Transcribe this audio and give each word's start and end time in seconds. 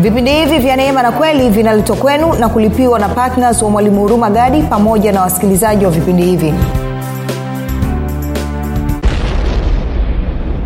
vipindi 0.00 0.30
hivi 0.32 0.58
vya 0.58 0.76
neema 0.76 1.02
na 1.02 1.12
kweli 1.12 1.50
vinaletwa 1.50 1.96
kwenu 1.96 2.32
na 2.34 2.48
kulipiwa 2.48 2.98
na 2.98 3.08
ptns 3.08 3.62
wa 3.62 3.70
mwalimu 3.70 4.00
huruma 4.00 4.30
gadi 4.30 4.62
pamoja 4.62 5.12
na 5.12 5.20
wasikilizaji 5.20 5.84
wa 5.84 5.90
vipindi 5.90 6.22
hivi. 6.22 6.54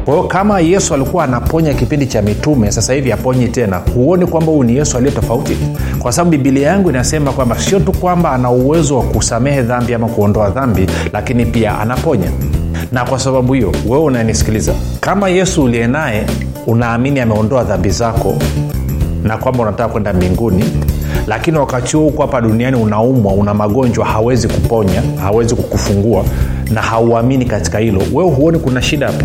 Kwa 0.05 0.27
kama 0.27 0.61
yesu 0.61 0.95
alikuwa 0.95 1.25
anaponya 1.25 1.75
kipindi 1.75 2.07
cha 2.07 2.23
mitume 2.23 2.73
sasa 2.73 2.93
hivi 2.95 3.12
aponyi 3.12 3.49
tena. 3.49 3.77
Huoni 3.95 4.27
kwamba 4.27 4.53
huyu 4.53 4.64
ni 4.64 4.77
yesu 4.77 4.96
aliye 4.96 5.12
tofauti? 5.12 5.57
Kwa 5.98 6.12
sababu 6.12 6.30
bibilia 6.30 6.69
yangu 6.69 6.91
inasema 6.91 7.32
kwamba 7.32 7.59
sio 7.59 7.80
tu 7.80 7.93
kwamba 7.93 8.32
ana 8.32 8.51
uwezo 8.51 8.96
wa 8.98 9.03
kusamehe 9.05 9.62
dhambi 9.62 9.95
ama 9.95 10.09
kuondoa 10.09 10.51
dhambi 10.51 10.87
lakini 11.12 11.46
pia 11.46 11.79
anaponya. 11.79 12.30
Na 12.93 13.05
kwa 13.05 13.18
sababu 13.18 13.53
hiyo 13.53 13.73
wewe 13.89 14.04
unanisikiliza 14.04 14.75
kama 15.01 15.29
yesu 15.29 15.64
uliye 15.64 15.87
naye 15.87 16.26
unaamini 16.67 17.21
ameondoa 17.21 17.64
dhambi 17.64 17.90
zako 17.90 18.35
na 19.25 19.37
kwamba 19.37 19.63
unataka 19.63 19.89
kwenda 19.89 20.13
mbinguni 20.13 20.64
lakini 21.27 21.59
wakati 21.59 21.96
huo 21.96 22.05
huko 22.05 22.23
hapa 22.23 22.41
duniani 22.41 22.77
unaumwa 22.77 23.32
una 23.32 23.55
magonjwa 23.55 24.07
hawezi 24.07 24.49
kuponya 24.49 25.03
hawezi 25.21 25.55
kukufungua 25.55 26.25
na 26.71 26.82
hauamini 26.82 27.45
katika 27.45 27.79
hilo 27.79 28.03
wewe 28.13 28.31
huoni 28.31 28.59
kuna 28.59 28.82
shida 28.82 29.07
hapo 29.07 29.25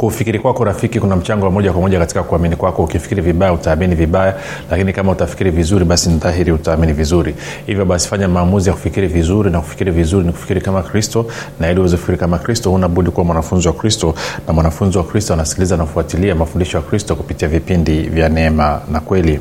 kufikiri 0.00 0.38
kwako 0.38 0.64
rafiki 0.64 1.00
kuna 1.00 1.16
mchango 1.16 1.44
wa 1.44 1.50
moja 1.50 1.72
kwa 1.72 1.80
moja 1.80 1.98
katika 1.98 2.22
kuamini 2.22 2.56
kwako. 2.56 2.84
Ukifikiri 2.84 3.22
vibaya 3.22 3.52
utaamini 3.52 3.94
vibaya 3.94 4.34
lakini 4.70 4.92
kama 4.92 5.12
utafikiri 5.12 5.50
vizuri 5.50 5.84
basi 5.84 6.10
ni 6.44 6.52
utaamini 6.52 6.92
vizuri. 6.92 7.34
Hivyo 7.66 7.84
basi 7.84 8.08
fanya 8.08 8.28
maamuzi 8.28 8.68
ya 8.68 8.74
kufikiri 8.74 9.06
vizuri 9.06 9.50
na 9.50 9.60
kufikiri 9.60 9.90
vizuri 9.90 10.26
ni 10.26 10.32
kufikiri 10.32 10.60
kama 10.60 10.82
kristo. 10.82 11.26
Na 11.60 11.70
ili 11.70 11.80
uweze 11.80 11.96
kufikiri 11.96 12.18
kama 12.18 12.38
kristo 12.38 12.70
huna 12.70 12.88
budi 12.88 13.10
kuwa 13.10 13.24
mwanafunzi 13.26 13.68
wa 13.68 13.74
kristo. 13.74 14.14
Na 14.46 14.52
mwanafunzi 14.52 14.98
wa 14.98 15.04
kristo 15.04 15.34
anasikiliza 15.34 15.76
na 15.76 15.84
kufuatilia 15.84 16.34
mafundisho 16.34 16.76
ya 16.76 16.82
kristo 16.82 17.16
kupitia 17.16 17.48
vipindi 17.48 18.02
vya 18.02 18.28
neema 18.28 18.80
na 18.92 19.00
kweli 19.00 19.40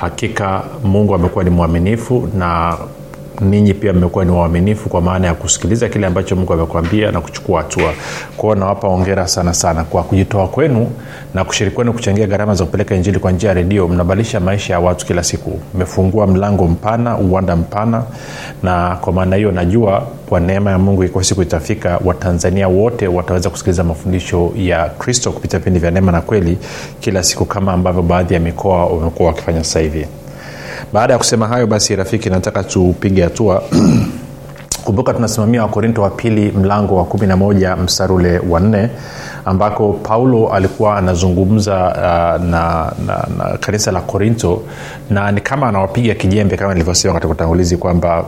hakika 0.00 0.64
mungu 0.84 1.14
amekuwa 1.14 1.44
ni 1.44 1.50
mwaminifu 1.50 2.28
na 2.34 2.78
ninyi 3.40 3.74
pia 3.74 3.92
mmekuwa 3.92 4.24
ni 4.24 4.30
waaminifu 4.30 4.88
kwa 4.88 5.00
maana 5.00 5.26
ya 5.26 5.34
kusikiliza 5.34 5.88
kile 5.88 6.06
ambacho 6.06 6.36
mungu 6.36 6.52
amekwambia 6.52 7.12
na 7.12 7.20
kuchukua 7.20 7.62
hatua. 7.62 7.92
Kwao 8.36 8.54
nawapa 8.54 8.88
ongera 8.88 9.28
sana 9.28 9.54
sana 9.54 9.84
kwa 9.84 10.02
kujitoa 10.02 10.48
kwenu 10.48 10.90
na 11.34 11.44
kushiriki 11.44 11.76
kwenu 11.76 11.92
kuchangia 11.92 12.26
gharama 12.26 12.54
za 12.54 12.64
kupeleka 12.64 12.94
injili 12.94 13.18
kwa 13.18 13.32
njia 13.32 13.48
ya 13.48 13.54
redio. 13.54 13.88
Mnabadilisha 13.88 14.40
maisha 14.40 14.72
ya 14.72 14.80
watu 14.80 15.06
kila 15.06 15.22
siku. 15.22 15.58
Mmefungua 15.74 16.26
mlango 16.26 16.66
mpana 16.66 17.16
uwanda 17.18 17.56
mpana 17.56 18.02
na 18.62 18.96
kwa 19.00 19.12
maana 19.12 19.36
hiyo 19.36 19.52
najua 19.52 20.06
kwa 20.28 20.40
neema 20.40 20.70
ya 20.70 20.78
mungu 20.78 21.04
iko 21.04 21.22
siku 21.22 21.42
itafika 21.42 22.00
watanzania 22.04 22.68
wote 22.68 23.08
wataweza 23.08 23.50
kusikiliza 23.50 23.84
mafundisho 23.84 24.52
ya 24.56 24.84
kristo 24.88 25.32
kupitia 25.32 25.58
vipindi 25.58 25.78
vya 25.80 25.90
neema 25.90 26.12
na 26.12 26.20
kweli 26.20 26.58
kila 27.00 27.22
siku 27.22 27.44
kama 27.44 27.72
ambavyo 27.72 28.02
baadhi 28.02 28.34
ya 28.34 28.40
mikoa 28.40 28.86
wamekuwa 28.86 29.28
wakifanya 29.28 29.64
sasa 29.64 29.80
hivi 29.80 30.06
baada 30.92 31.12
ya 31.12 31.18
kusema 31.18 31.48
hayo 31.48 31.66
basi 31.66 31.96
rafiki 31.96 32.30
nataka 32.30 32.64
tupige 32.64 33.22
hatua. 33.22 33.62
Kumbuka 34.84 35.14
tunasimamia 35.14 35.62
wakorinto 35.62 36.02
wa 36.02 36.10
pili 36.10 36.52
mlango 36.52 36.96
wa 36.96 37.04
11 37.04 37.76
mstari 37.76 38.12
ule 38.12 38.38
wa 38.38 38.60
nne 38.60 38.88
ambako 39.44 39.92
paulo 39.92 40.52
alikuwa 40.52 40.96
anazungumza 40.96 41.74
uh, 41.86 42.44
na, 42.44 42.92
na, 43.06 43.28
na 43.38 43.58
kanisa 43.60 43.92
la 43.92 44.00
korinto 44.00 44.62
na 45.10 45.32
ni 45.32 45.40
kama 45.40 45.68
anawapiga 45.68 46.14
kijembe 46.14 46.56
kama 46.56 46.72
nilivyosema 46.74 47.14
katika 47.14 47.32
utangulizi 47.32 47.76
kwamba 47.76 48.24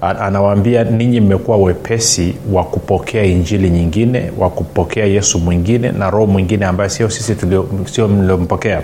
anawaambia 0.00 0.84
ninyi 0.84 1.20
mmekuwa 1.20 1.56
wepesi 1.56 2.34
wa 2.52 2.64
kupokea 2.64 3.24
injili 3.24 3.70
nyingine 3.70 4.32
wa 4.38 4.50
kupokea 4.50 5.04
yesu 5.06 5.38
mwingine 5.38 5.92
na 5.92 6.10
roho 6.10 6.26
mwingine 6.26 6.66
ambaye 6.66 6.90
sio 6.90 7.10
sisi 7.10 7.36
sio 7.92 8.08
mliompokea 8.08 8.82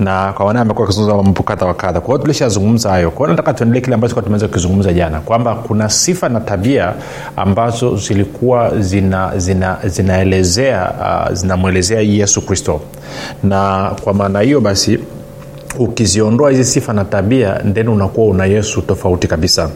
na 0.00 0.32
kwa 0.32 0.46
wana 0.46 0.60
amekuwa 0.60 0.84
akizungumza 0.88 1.16
mambo 1.22 1.42
kadha 1.42 1.66
wa 1.66 1.74
kadha. 1.74 2.00
Kwa 2.00 2.08
hiyo 2.08 2.18
tulishazungumza 2.18 2.90
hayo. 2.90 3.10
Kwao 3.10 3.30
nataka 3.30 3.54
tuendelee 3.54 3.80
kile 3.80 3.94
ambacho 3.94 4.20
tumeweza 4.20 4.46
kukizungumza 4.48 4.92
jana 4.92 5.20
kwamba 5.20 5.54
kuna 5.54 5.88
sifa 5.88 6.28
na 6.28 6.40
tabia 6.40 6.92
ambazo 7.36 7.96
zilikuwa 7.96 8.78
zina, 8.80 9.38
zina, 9.38 9.76
uh, 11.00 11.32
zinamwelezea 11.32 12.00
yesu 12.00 12.46
kristo. 12.46 12.80
Na 13.42 13.90
kwa 14.04 14.14
maana 14.14 14.40
hiyo 14.40 14.60
basi 14.60 14.98
ukiziondoa 15.78 16.50
hizi 16.50 16.64
sifa 16.64 16.92
na 16.92 17.04
tabia 17.04 17.54
then 17.74 17.88
unakuwa 17.88 18.26
una 18.26 18.44
yesu 18.46 18.82
tofauti 18.82 19.26
kabisa. 19.28 19.70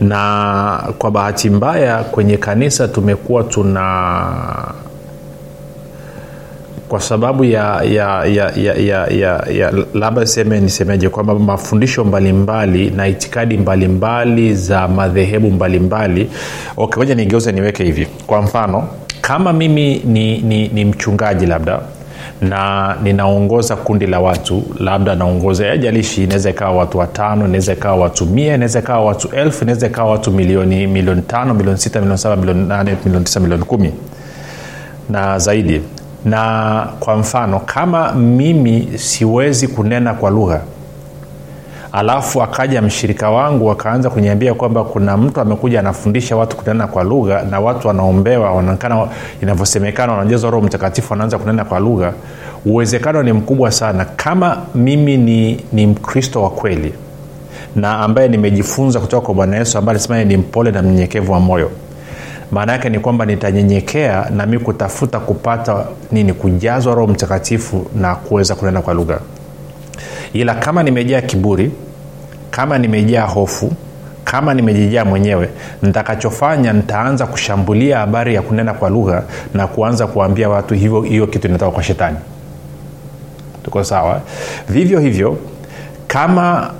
Na 0.00 0.92
kwa 0.98 1.10
bahati 1.10 1.50
mbaya 1.50 1.98
kwenye 2.04 2.36
kanisa 2.36 2.88
tumekuwa 2.88 3.44
tuna 3.44 4.24
kwa 6.94 7.00
sababu 7.02 7.44
ya 7.44 7.82
ya 7.82 8.24
ya 8.24 8.52
ya, 8.56 8.74
ya, 8.74 9.06
ya, 9.06 9.44
ya 9.52 9.72
labda 9.94 10.26
seme 10.26 10.60
nisemeje 10.60 11.08
kwamba 11.08 11.34
mafundisho 11.34 12.04
mbalimbali 12.04 12.90
na 12.90 13.08
itikadi 13.08 13.58
mbalimbali 13.58 14.54
za 14.54 14.88
madhehebu 14.88 15.50
mbalimbali. 15.50 16.30
Okay, 16.76 16.98
moja 16.98 17.14
nigeuze 17.14 17.52
niweke 17.52 17.84
hivi. 17.84 18.06
Kwa 18.26 18.42
mfano 18.42 18.88
kama 19.20 19.52
mimi 19.52 20.02
ni, 20.04 20.38
ni, 20.38 20.68
ni 20.68 20.84
mchungaji 20.84 21.46
labda 21.46 21.80
na 22.40 22.96
ninaongoza 23.02 23.76
kundi 23.76 24.06
la 24.06 24.20
watu 24.20 24.62
labda 24.80 25.14
naongoza 25.14 25.70
ajalishi 25.70 26.24
inaweza 26.24 26.50
ikawa 26.50 26.72
watu 26.76 26.98
watano 26.98 27.44
inaweza 27.44 27.72
ikawa 27.72 27.96
watu 27.96 28.26
mia 28.26 28.54
inaweza 28.54 28.78
ikawa 28.78 29.04
watu 29.04 29.28
elfu 29.28 29.64
inaweza 29.64 29.86
ikawa 29.86 30.10
watu 30.10 30.30
milioni 30.32 30.86
milioni 30.86 31.22
tano 31.22 31.54
milioni 31.54 31.78
sita 31.78 31.98
milioni 32.00 32.18
saba 32.18 32.36
milioni 32.36 32.68
nane 32.68 32.96
milioni 33.04 33.24
tisa 33.24 33.40
milioni 33.40 33.64
kumi. 33.64 33.92
Na 35.10 35.38
zaidi 35.38 35.80
na 36.24 36.86
kwa 37.00 37.16
mfano 37.16 37.60
kama 37.60 38.12
mimi 38.12 38.88
siwezi 38.98 39.68
kunena 39.68 40.14
kwa 40.14 40.30
lugha 40.30 40.60
alafu 41.92 42.42
akaja 42.42 42.82
mshirika 42.82 43.30
wangu 43.30 43.70
akaanza 43.70 44.10
kuniambia 44.10 44.54
kwamba 44.54 44.84
kuna 44.84 45.16
mtu 45.16 45.40
amekuja 45.40 45.80
anafundisha 45.80 46.36
watu 46.36 46.56
kunena 46.56 46.86
kwa 46.86 47.04
lugha 47.04 47.42
na 47.42 47.60
watu 47.60 47.88
wanaombewa 47.88 48.52
wanaonekana 48.52 49.08
inavyosemekana 49.42 50.12
wanajeza 50.12 50.50
roho 50.50 50.66
mtakatifu 50.66 51.12
wanaanza 51.12 51.38
kunena 51.38 51.64
kwa 51.64 51.80
lugha 51.80 52.12
uwezekano 52.66 53.22
ni 53.22 53.32
mkubwa 53.32 53.70
sana. 53.72 54.04
Kama 54.04 54.58
mimi 54.74 55.16
ni, 55.16 55.60
ni 55.72 55.86
mkristo 55.86 56.42
wa 56.42 56.50
kweli 56.50 56.94
na 57.76 57.98
ambaye 57.98 58.28
nimejifunza 58.28 59.00
kutoka 59.00 59.26
kwa 59.26 59.34
bwana 59.34 59.56
yesu 59.56 59.78
ambaye 59.78 59.98
alisema 59.98 60.24
ni 60.24 60.36
mpole 60.36 60.70
na 60.70 60.82
mnyenyekevu 60.82 61.32
wa 61.32 61.40
moyo 61.40 61.70
maana 62.50 62.72
yake 62.72 62.90
ni 62.90 62.98
kwamba 62.98 63.26
nitanyenyekea 63.26 64.30
nami 64.30 64.58
kutafuta 64.58 65.20
kupata 65.20 65.84
nini 66.12 66.32
kujazwa 66.32 66.94
roho 66.94 67.06
mtakatifu 67.12 67.86
na 67.96 68.14
kuweza 68.14 68.54
kunena 68.54 68.82
kwa 68.82 68.94
lugha. 68.94 69.18
Ila 70.32 70.54
kama 70.54 70.82
nimejaa 70.82 71.20
kiburi 71.20 71.70
kama 72.50 72.78
nimejaa 72.78 73.26
hofu 73.26 73.72
kama 74.24 74.54
nimejijaa 74.54 75.04
mwenyewe 75.04 75.48
nitakachofanya 75.82 76.72
nitaanza 76.72 77.26
kushambulia 77.26 77.98
habari 77.98 78.34
ya 78.34 78.42
kunena 78.42 78.74
kwa 78.74 78.90
lugha 78.90 79.22
na 79.54 79.66
kuanza 79.66 80.06
kuambia 80.06 80.48
watu 80.48 80.74
hivyo 80.74 81.02
hiyo 81.02 81.26
kitu 81.26 81.48
inatoka 81.48 81.70
kwa 81.70 81.82
shetani. 81.82 82.16
Tuko 83.62 83.84
sawa? 83.84 84.20
Vivyo 84.68 85.00
hivyo 85.00 85.38
kama 86.06 86.70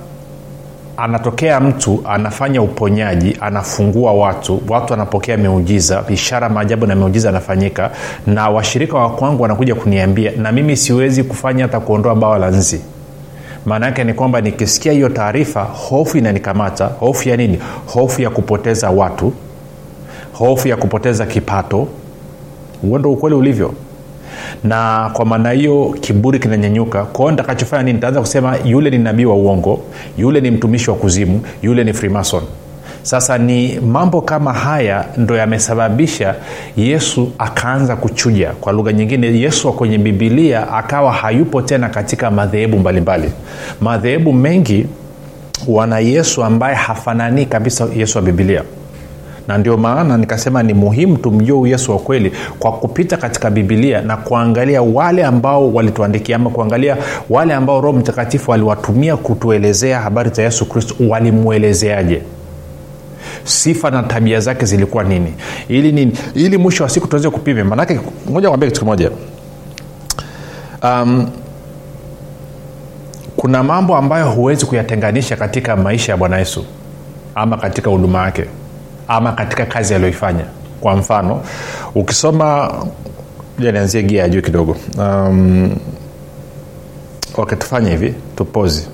anatokea 0.97 1.59
mtu 1.59 2.01
anafanya 2.05 2.61
uponyaji 2.61 3.37
anafungua 3.41 4.13
watu 4.13 4.61
watu 4.67 4.93
wanapokea 4.93 5.37
miujiza 5.37 6.03
ishara 6.09 6.49
maajabu 6.49 6.85
na 6.87 6.95
miujiza 6.95 7.29
anafanyika 7.29 7.91
na 8.27 8.49
washirika 8.49 8.97
wa 8.97 9.09
kwangu 9.09 9.41
wanakuja 9.43 9.75
kuniambia 9.75 10.31
na 10.31 10.51
mimi 10.51 10.77
siwezi 10.77 11.23
kufanya 11.23 11.63
hata 11.63 11.79
kuondoa 11.79 12.15
bawa 12.15 12.37
la 12.39 12.47
nzi. 12.51 12.81
Maana 13.65 13.85
yake 13.85 14.03
ni 14.03 14.13
kwamba 14.13 14.41
nikisikia 14.41 14.91
hiyo 14.91 15.09
taarifa 15.09 15.61
hofu 15.63 16.17
inanikamata 16.17 16.85
hofu 16.85 17.29
ya 17.29 17.37
nini? 17.37 17.59
Hofu 17.85 18.21
ya 18.21 18.29
kupoteza 18.29 18.89
watu 18.89 19.33
hofu 20.33 20.67
ya 20.67 20.77
kupoteza 20.77 21.25
kipato. 21.25 21.87
Huo 22.81 22.97
ndo 22.99 23.11
ukweli 23.11 23.35
ulivyo 23.35 23.73
na 24.63 25.09
kwa 25.13 25.25
maana 25.25 25.51
hiyo 25.51 25.95
kiburi 26.01 26.39
kinanyanyuka. 26.39 27.03
Kwao 27.03 27.31
nitakachofanya 27.31 27.83
nini 27.83 27.93
nitaanza 27.93 28.19
kusema 28.21 28.57
yule 28.65 28.89
ni 28.89 28.97
nabii 28.97 29.25
wa 29.25 29.35
uongo 29.35 29.79
yule 30.17 30.41
ni 30.41 30.51
mtumishi 30.51 30.89
wa 30.89 30.95
kuzimu 30.95 31.41
yule 31.63 31.83
ni 31.83 31.93
freemason. 31.93 32.43
Sasa 33.05 33.37
ni 33.37 33.79
mambo 33.79 34.21
kama 34.21 34.53
haya 34.53 35.05
ndo 35.17 35.35
yamesababisha 35.37 36.35
yesu 36.77 37.31
akaanza 37.37 37.95
kuchuja. 37.95 38.51
Kwa 38.61 38.73
lugha 38.73 38.93
nyingine 38.93 39.27
yesu 39.39 39.73
kwenye 39.73 39.97
bibilia 39.97 40.71
akawa 40.73 41.11
hayupo 41.13 41.61
tena 41.61 41.89
katika 41.89 42.31
madhehebu 42.31 42.77
mbalimbali. 42.79 43.31
Madhehebu 43.81 44.33
mengi 44.33 44.85
wana 45.67 45.99
yesu 45.99 46.43
ambaye 46.43 46.75
hafananii 46.75 47.45
kabisa 47.45 47.87
yesu 47.95 48.17
wa 48.17 48.21
bibilia 48.23 48.63
na 49.47 49.57
ndio 49.57 49.77
maana 49.77 50.17
nikasema 50.17 50.63
ni 50.63 50.73
muhimu 50.73 51.17
tumjue 51.17 51.57
huyu 51.57 51.71
yesu 51.71 51.91
wa 51.91 51.99
kweli 51.99 52.31
kwa 52.59 52.71
kupita 52.71 53.17
katika 53.17 53.49
bibilia 53.49 54.01
na 54.01 54.17
kuangalia 54.17 54.81
wale 54.81 55.25
ambao 55.25 55.73
walituandikia 55.73 56.35
ama 56.35 56.49
kuangalia 56.49 56.97
wale 57.29 57.53
ambao 57.53 57.81
roho 57.81 57.97
mtakatifu 57.97 58.53
aliwatumia 58.53 59.17
kutuelezea 59.17 59.99
habari 60.01 60.29
za 60.29 60.43
yesu 60.43 60.65
kristo 60.65 60.95
walimwelezeaje? 61.09 62.21
Sifa 63.43 63.91
na 63.91 64.03
tabia 64.03 64.39
zake 64.39 64.65
zilikuwa 64.65 65.03
nini? 65.03 65.33
Ili 65.69 65.91
nini? 65.91 66.17
Ili 66.35 66.57
mwisho 66.57 66.83
wa 66.83 66.89
siku 66.89 67.07
tuweze 67.07 67.29
kupime 67.29 67.63
manake 67.63 67.99
moja 68.29 68.47
kwambia 68.49 68.69
kitu 68.69 68.79
kimoja. 68.81 69.11
Um, 70.83 71.29
kuna 73.35 73.63
mambo 73.63 73.97
ambayo 73.97 74.29
huwezi 74.29 74.65
kuyatenganisha 74.65 75.35
katika 75.35 75.75
maisha 75.75 76.11
ya 76.11 76.17
bwana 76.17 76.37
yesu 76.37 76.65
ama 77.35 77.57
katika 77.57 77.89
huduma 77.89 78.23
yake 78.25 78.45
ama 79.07 79.31
katika 79.31 79.65
kazi 79.65 79.95
aliyoifanya. 79.95 80.45
Kwa 80.81 80.95
mfano 80.95 81.41
ukisoma 81.95 82.73
nianzie 83.59 84.03
gia 84.03 84.21
ya 84.21 84.29
juu 84.29 84.41
kidogo. 84.41 84.75
Um, 84.97 85.75
okay 87.37 87.57
tufanye 87.57 87.89
hivi 87.89 88.13
tupozi 88.35 88.87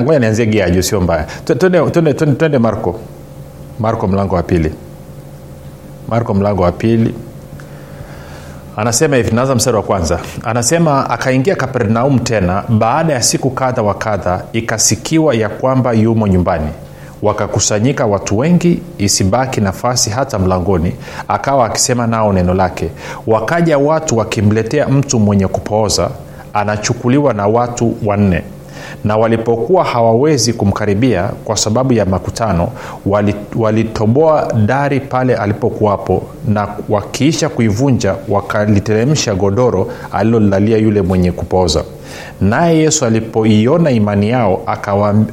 ngoja 0.00 0.18
nianzie 0.18 0.46
gia 0.46 0.64
ya 0.64 0.70
juu 0.70 0.82
sio 0.82 1.00
mbaya. 1.00 1.26
Twende 2.38 2.58
marko 2.58 3.00
marko 3.78 4.08
mlango 4.08 4.34
wa 4.34 4.42
pili. 4.42 4.72
Marko 6.08 6.34
mlango 6.34 6.62
wa 6.62 6.72
pili. 6.72 7.14
Anasema 8.76 9.16
hivi 9.16 9.30
naanza 9.32 9.54
mstari 9.54 9.76
wa 9.76 9.82
kwanza. 9.82 10.20
Anasema 10.44 11.10
akaingia 11.10 11.56
kapernaum 11.56 12.18
tena 12.18 12.64
baada 12.68 13.12
ya 13.12 13.22
siku 13.22 13.50
kadha 13.50 13.82
wa 13.82 13.94
kadha 13.94 14.42
ikasikiwa 14.52 15.34
ya 15.34 15.48
kwamba 15.48 15.92
yumo 15.92 16.28
nyumbani 16.28 16.68
wakakusanyika 17.22 18.06
watu 18.06 18.38
wengi 18.38 18.82
isibaki 18.98 19.60
nafasi 19.60 20.10
hata 20.10 20.38
mlangoni 20.38 20.92
akawa 21.28 21.66
akisema 21.66 22.06
nao 22.06 22.32
neno 22.32 22.54
lake. 22.54 22.90
Wakaja 23.26 23.78
watu 23.78 24.16
wakimletea 24.16 24.88
mtu 24.88 25.20
mwenye 25.20 25.46
kupooza 25.48 26.10
anachukuliwa 26.54 27.34
na 27.34 27.46
watu 27.46 27.94
wanne. 28.06 28.42
Na 29.04 29.16
walipokuwa 29.16 29.84
hawawezi 29.84 30.52
kumkaribia 30.52 31.22
kwa 31.44 31.56
sababu 31.56 31.92
ya 31.92 32.06
makutano 32.06 32.68
walitoboa 33.56 34.32
wali 34.42 34.66
dari 34.66 35.00
pale 35.00 35.36
alipokuwapo 35.36 36.22
na 36.48 36.68
wakiisha 36.88 37.48
kuivunja 37.48 38.14
wakaliteremsha 38.28 39.34
godoro 39.34 39.88
alilolalia 40.12 40.76
yule 40.78 41.02
mwenye 41.02 41.32
kupooza 41.32 41.84
naye 42.40 42.78
yesu 42.78 43.04
alipoiona 43.04 43.90
imani 43.90 44.28
yao 44.30 44.62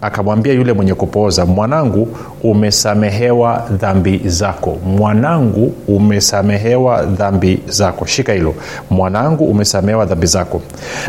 akamwambia 0.02 0.54
yule 0.54 0.74
mwenye 0.74 0.94
kupooza 0.94 1.46
mwanangu 1.46 2.08
umesamehewa 2.44 3.66
dhambi 3.72 4.22
zako. 4.26 4.78
Mwanangu 4.86 5.74
umesamehewa 5.88 7.04
dhambi 7.04 7.60
zako. 7.68 8.06
Shika 8.06 8.34
hilo. 8.34 8.54
Mwanangu 8.90 9.46
umesamehewa 9.46 10.06
dhambi 10.06 10.28
zako. 10.28 10.62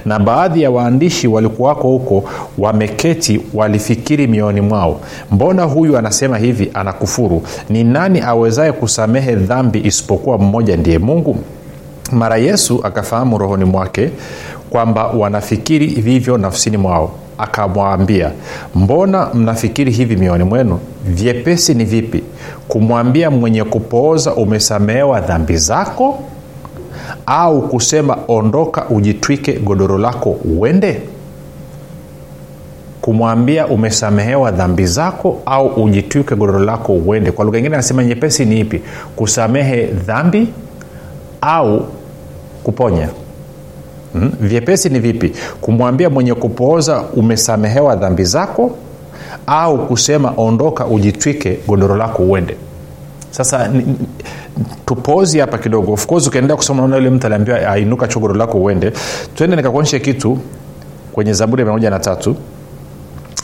Na 0.04 0.18
baadhi 0.18 0.62
ya 0.62 0.70
waandishi 0.70 1.28
walikuwako 1.28 1.88
huko 1.88 2.24
wameketi 2.58 3.40
walifikiri 3.54 4.26
mioyoni 4.26 4.60
mwao 4.60 5.00
mbona 5.30 5.62
huyu 5.62 5.98
anasema 5.98 6.38
hivi 6.38 6.70
anakufuru? 6.74 7.42
Ni 7.70 7.84
nani 7.84 8.20
awezaye 8.20 8.72
kusamehe 8.72 9.34
dhambi 9.34 9.80
isipokuwa 9.84 10.38
mmoja 10.38 10.76
ndiye 10.76 10.98
mungu? 10.98 11.36
Mara 12.12 12.36
yesu 12.36 12.80
akafahamu 12.84 13.38
rohoni 13.38 13.64
mwake 13.64 14.10
kwamba 14.70 15.06
wanafikiri 15.06 15.86
vivyo 15.86 16.38
nafsini 16.38 16.76
mwao. 16.76 17.10
Akamwambia 17.38 18.30
mbona 18.74 19.28
mnafikiri 19.34 19.92
hivi 19.92 20.16
mioyoni 20.16 20.44
mwenu? 20.44 20.78
Vyepesi 21.06 21.74
ni 21.74 21.84
vipi 21.84 22.22
kumwambia 22.68 23.30
mwenye 23.30 23.64
kupooza 23.64 24.34
umesamehewa 24.34 25.20
dhambi 25.20 25.56
zako? 25.56 26.18
Au 27.26 27.68
kusema 27.68 28.18
ondoka 28.28 28.88
ujitwike 28.88 29.52
godoro 29.52 29.98
lako 29.98 30.30
uende? 30.30 31.00
Kumwambia 33.00 33.66
umesamehewa 33.66 34.50
dhambi 34.50 34.86
zako 34.86 35.38
au 35.46 35.66
ujitwike 35.66 36.34
godoro 36.34 36.58
lako 36.58 36.92
uende? 36.92 37.30
Kwa 37.32 37.44
lugha 37.44 37.58
ingine 37.58 37.74
anasema 37.74 38.04
nyepesi 38.04 38.44
ni 38.44 38.60
ipi? 38.60 38.80
Kusamehe 39.16 39.86
dhambi 39.86 40.48
au 41.40 41.86
kuponya 42.64 43.08
hmm? 44.12 44.32
vyepesi 44.40 44.88
ni 44.88 44.98
vipi? 44.98 45.32
Kumwambia 45.60 46.10
mwenye 46.10 46.34
kupooza 46.34 47.02
umesamehewa 47.16 47.96
dhambi 47.96 48.24
zako 48.24 48.70
au 49.46 49.86
kusema 49.86 50.32
ondoka 50.36 50.86
ujitwike 50.86 51.58
godoro 51.66 51.96
lako 51.96 52.22
uende. 52.22 52.56
Sasa 53.30 53.70
tupozi 54.86 55.38
hapa 55.38 55.58
kidogo. 55.58 55.92
Of 55.92 56.06
course 56.06 56.26
ukiendelea 56.26 56.56
kusoma 56.56 56.80
naona 56.80 56.96
yule 56.96 57.10
mtu 57.10 57.26
aliambiwa 57.26 57.68
ainuka 57.72 58.08
chogodoro 58.08 58.38
lako 58.38 58.58
uende. 58.58 58.92
Twende 59.34 59.56
nikakuonyeshe 59.56 60.00
kitu 60.00 60.38
kwenye 61.12 61.32
zaburi 61.32 61.60
ya 61.60 61.64
mia 61.66 61.72
moja 61.72 61.90
na 61.90 61.98
tatu 61.98 62.36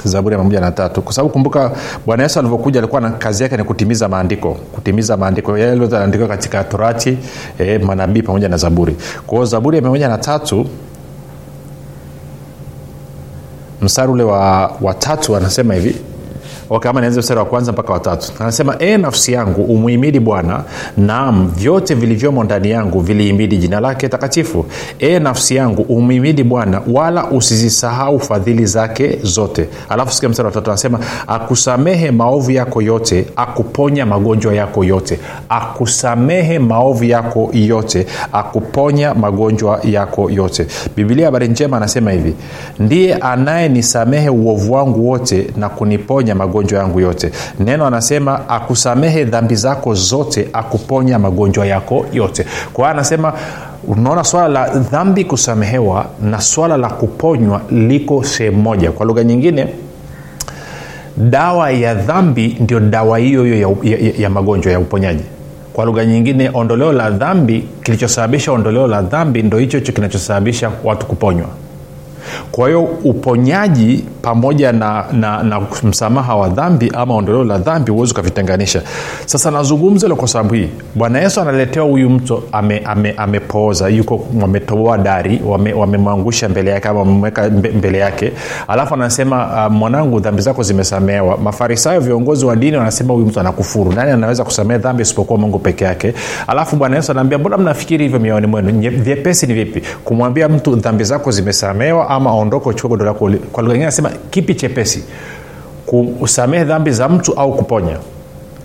zaburi 0.05 0.33
ya 0.33 0.39
mia 0.39 0.45
moja 0.45 0.61
na 0.61 0.73
tatu. 0.73 1.03
Kwa 1.03 1.13
sababu 1.13 1.33
kumbuka 1.33 1.71
bwana 2.07 2.23
yesu 2.23 2.39
alivyokuja 2.39 2.81
alikuwa 2.81 3.01
na 3.01 3.11
kazi 3.11 3.43
yake 3.43 3.57
ni 3.57 3.65
kutimiza 3.65 4.09
maandiko 4.09 4.55
kutimiza 4.55 5.17
maandiko. 5.17 5.59
Yale 5.59 6.27
katika 6.29 6.65
torati 6.65 7.19
eh, 7.59 7.83
manabii 7.83 8.23
pamoja 8.23 8.49
na 8.49 8.57
zaburi. 8.57 8.97
Kwa 9.27 9.39
hiyo 9.39 9.45
zaburi 9.47 9.77
ya 9.77 9.83
mia 9.83 9.91
moja 9.91 10.09
na 10.09 10.19
tatu 10.19 10.67
mstari 13.83 14.13
ule 14.13 14.23
wa, 14.23 14.73
watatu 14.81 15.37
anasema 15.37 15.75
hivi 15.75 15.97
okay, 16.71 16.91
ama 16.91 17.01
nianze 17.01 17.21
mstari 17.21 17.39
wa 17.41 17.47
kwanza 17.47 17.73
mpaka 17.73 17.93
watatu 17.93 18.33
anasema 18.39 18.77
e 18.79 18.97
nafsi 18.97 19.33
yangu 19.33 19.63
umuhimidi 19.63 20.21
bwana 20.21 20.65
naam 20.97 21.49
vyote 21.57 21.95
vilivyomo 21.95 22.45
ndani 22.45 22.71
yangu 22.71 23.01
viliimidi 23.01 23.57
jina 23.57 23.81
lake 23.81 24.09
takatifu. 24.09 24.67
E 24.99 25.19
nafsi 25.19 25.57
yangu 25.57 25.83
umuhimidi 25.83 26.43
bwana 26.43 26.83
wala 26.93 27.31
usizisahau 27.31 28.21
fadhili 28.21 28.67
zake 28.67 29.19
zote. 29.23 29.69
Alafu 29.89 30.13
sikia 30.13 30.29
mstari 30.29 30.47
watatu 30.47 30.71
anasema 30.71 30.99
akusamehe 31.27 32.11
maovu 32.11 32.51
yako 32.51 32.83
yote 32.83 33.27
akuponya 33.37 34.07
magonjwa 34.07 34.55
yako 34.55 34.85
yote. 34.85 35.19
Akusamehe 35.49 36.59
maovu 36.59 37.05
yako 37.05 37.51
yote 37.53 38.07
akuponya 38.33 39.15
magonjwa 39.15 39.81
yako 39.85 40.31
yote. 40.31 40.67
Bibilia 40.97 41.27
habari 41.27 41.49
njema 41.49 41.77
anasema 41.77 42.11
hivi 42.11 42.35
ndiye 42.79 43.15
anayenisamehe 43.15 44.29
uovu 44.29 44.73
wangu 44.73 45.09
wote 45.11 45.47
na 45.57 45.69
kuniponya 45.69 46.35
magonjwa 46.35 46.55
yangu 46.73 47.01
yote. 47.01 47.31
Neno 47.61 47.87
anasema 47.87 48.49
akusamehe 48.49 49.25
dhambi 49.25 49.55
zako 49.55 49.95
zote 49.95 50.49
akuponya 50.53 51.19
magonjwa 51.19 51.67
yako 51.67 52.07
yote. 52.13 52.47
Kwa 52.73 52.85
hiyo 52.85 52.95
anasema 52.95 53.33
unaona 53.89 54.25
swala 54.25 54.49
la 54.49 54.69
dhambi 54.79 55.25
kusamehewa 55.25 56.07
na 56.23 56.41
swala 56.41 56.77
la 56.77 56.89
kuponywa 56.89 57.61
liko 57.71 58.25
sehemu 58.25 58.63
moja. 58.63 58.93
Kwa 58.93 59.07
lugha 59.07 59.25
nyingine 59.25 59.67
dawa 61.17 61.71
ya 61.71 61.95
dhambi 61.95 62.57
ndio 62.61 62.81
dawa 62.81 63.19
hiyo 63.19 63.45
hiyo 63.45 63.77
ya, 63.83 63.97
ya, 63.99 64.13
ya 64.19 64.31
magonjwa 64.31 64.73
ya 64.73 64.79
uponyaji. 64.81 65.25
Kwa 65.73 65.85
lugha 65.85 66.05
nyingine 66.05 66.51
ondoleo 66.55 66.93
la 66.93 67.11
dhambi 67.11 67.69
kilichosababisha 67.83 68.53
ondoleo 68.53 68.87
la 68.87 69.03
dhambi 69.03 69.43
ndo 69.43 69.59
hicho 69.59 69.79
hicho 69.79 69.93
kinachosababisha 69.93 70.71
watu 70.85 71.07
kuponywa 71.07 71.47
kwa 72.53 72.69
hiyo 72.69 72.83
uponyaji 72.83 74.05
pamoja 74.23 74.73
na, 74.73 75.05
na, 75.13 75.43
na 75.43 75.61
msamaha 75.83 76.37
wa 76.37 76.49
dhambi 76.49 76.93
ama 76.95 77.15
ondoleo 77.15 77.45
la 77.45 77.59
dhambi 77.59 77.91
huwezi 77.93 78.13
ukavitenganisha. 78.13 78.83
Sasa 79.27 79.51
nazungumza 79.51 80.07
hilo 80.07 80.17
kwa 80.17 80.29
sababu 80.29 80.55
hii. 80.55 80.69
Bwana 80.95 81.19
yesu 81.21 81.41
analetewa 81.41 81.87
huyu 81.87 82.11
mtu 82.11 82.43
amepooza 83.17 83.85
ame, 83.87 83.93
ame 83.93 83.97
yuko 83.97 84.27
wametoboa 84.43 84.99
dari 84.99 85.41
wamemwangusha 85.77 86.47
wame 86.47 86.53
mbele 86.53 86.71
yake 86.71 86.89
ama 86.89 86.99
wamemweka 87.01 87.51
mbele 87.51 87.99
yake. 87.99 88.33
Alafu 88.69 88.95
anasema 88.95 89.67
uh, 89.67 89.73
mwanangu 89.73 90.21
dhambi 90.21 90.43
zako 90.43 90.63
zimesamehewa. 90.63 91.37
Mafarisayo 91.39 92.01
viongozi 92.01 92.47
wa 92.47 92.57
dini 92.57 92.77
wanasema 92.77 93.15
huyu 93.15 93.27
mtu 93.27 93.41
anakufuru. 93.41 93.93
Nani 93.93 94.11
anaweza 94.11 94.45
kusamehe 94.45 94.79
dhambi 94.81 95.03
isipokuwa 95.03 95.39
mungu 95.39 95.59
peke 95.59 95.85
yake? 95.85 96.15
Alafu 96.47 96.77
bwana 96.77 96.97
yesu 96.97 97.13
anaambia 97.13 97.39
mbona 97.39 97.57
mnafikiri 97.59 98.05
hivyo 98.05 98.21
mioyoni 98.21 98.47
mwenu? 98.47 98.91
Vyepesi 98.91 99.47
ni 99.47 99.55
vipi? 99.55 99.83
Kumwambia 100.05 100.49
mtu 100.49 100.77
dhambi 100.77 101.05
zako 101.05 101.31
zimesamehewa 101.31 102.11
ama 102.15 102.31
aondoke 102.31 102.69
uchukue 102.69 102.91
godoro 102.91 103.11
lako 103.13 103.31
kwa 103.53 103.63
lugha 103.63 103.75
ingine 103.75 103.85
anasema 103.87 104.11
kipi 104.31 104.55
chepesi? 104.55 105.05
Kusamehe 106.19 106.65
dhambi 106.65 106.91
za 106.91 107.09
mtu 107.09 107.33
au 107.33 107.57
kuponya? 107.57 107.97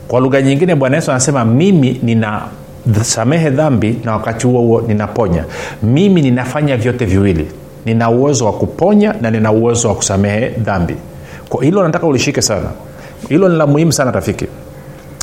Kwa 0.08 0.20
lugha 0.20 0.41
nyingine 0.41 0.75
bwana 0.75 0.96
yesu 0.96 1.12
anasema 1.12 1.46
mimi 1.46 2.00
nina 2.03 2.41
samehe 3.01 3.50
dhambi 3.50 4.00
na 4.03 4.13
wakati 4.13 4.48
huo 4.48 4.62
huo 4.62 4.82
ninaponya. 4.88 5.44
Mimi 5.84 6.22
ninafanya 6.22 6.77
vyote 6.77 7.06
viwili. 7.06 7.48
Nina 7.86 8.10
uwezo 8.10 8.46
wa 8.46 8.53
kuponya 8.53 9.15
na 9.22 9.32
nina 9.32 9.51
uwezo 9.51 9.88
wa 9.88 9.96
kusamehe 9.96 10.50
dhambi. 10.50 10.96
Kwa 11.50 11.63
hilo 11.63 11.84
nataka 11.84 12.08
ulishike 12.08 12.41
sana. 12.41 12.70
Hilo 13.29 13.50
ni 13.50 13.58
la 13.58 13.68
muhimu 13.68 13.91
sana 13.91 14.12
rafiki. 14.12 14.46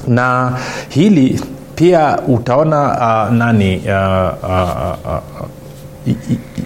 Na 0.09 0.53
hili 0.89 1.41
pia 1.75 2.19
utaona 2.29 2.83
uh, 3.29 3.35
nani 3.35 3.77
uh, 3.77 4.45
uh, 4.45 4.51
uh, 5.07 5.21
uh, 6.07 6.17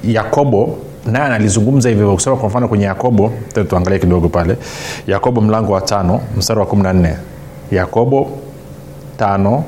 yakobo 0.05 0.79
naye 1.07 1.25
analizungumza 1.25 1.89
hivyo 1.89 2.15
kusema 2.15 2.37
kwa 2.37 2.49
mfano 2.49 2.69
kwenye 2.69 2.85
yakobo 2.85 3.33
tuangalie 3.69 3.99
kidogo 3.99 4.29
pale. 4.29 4.57
Yakobo 5.07 5.41
mlango 5.41 5.73
wa 5.73 5.81
tano 5.81 6.21
mstari 6.37 6.61
wa 6.61 6.67
kumi 6.67 6.83
na 6.83 6.93
nne. 6.93 7.17
Yakobo 7.71 8.31
tano 9.19 9.65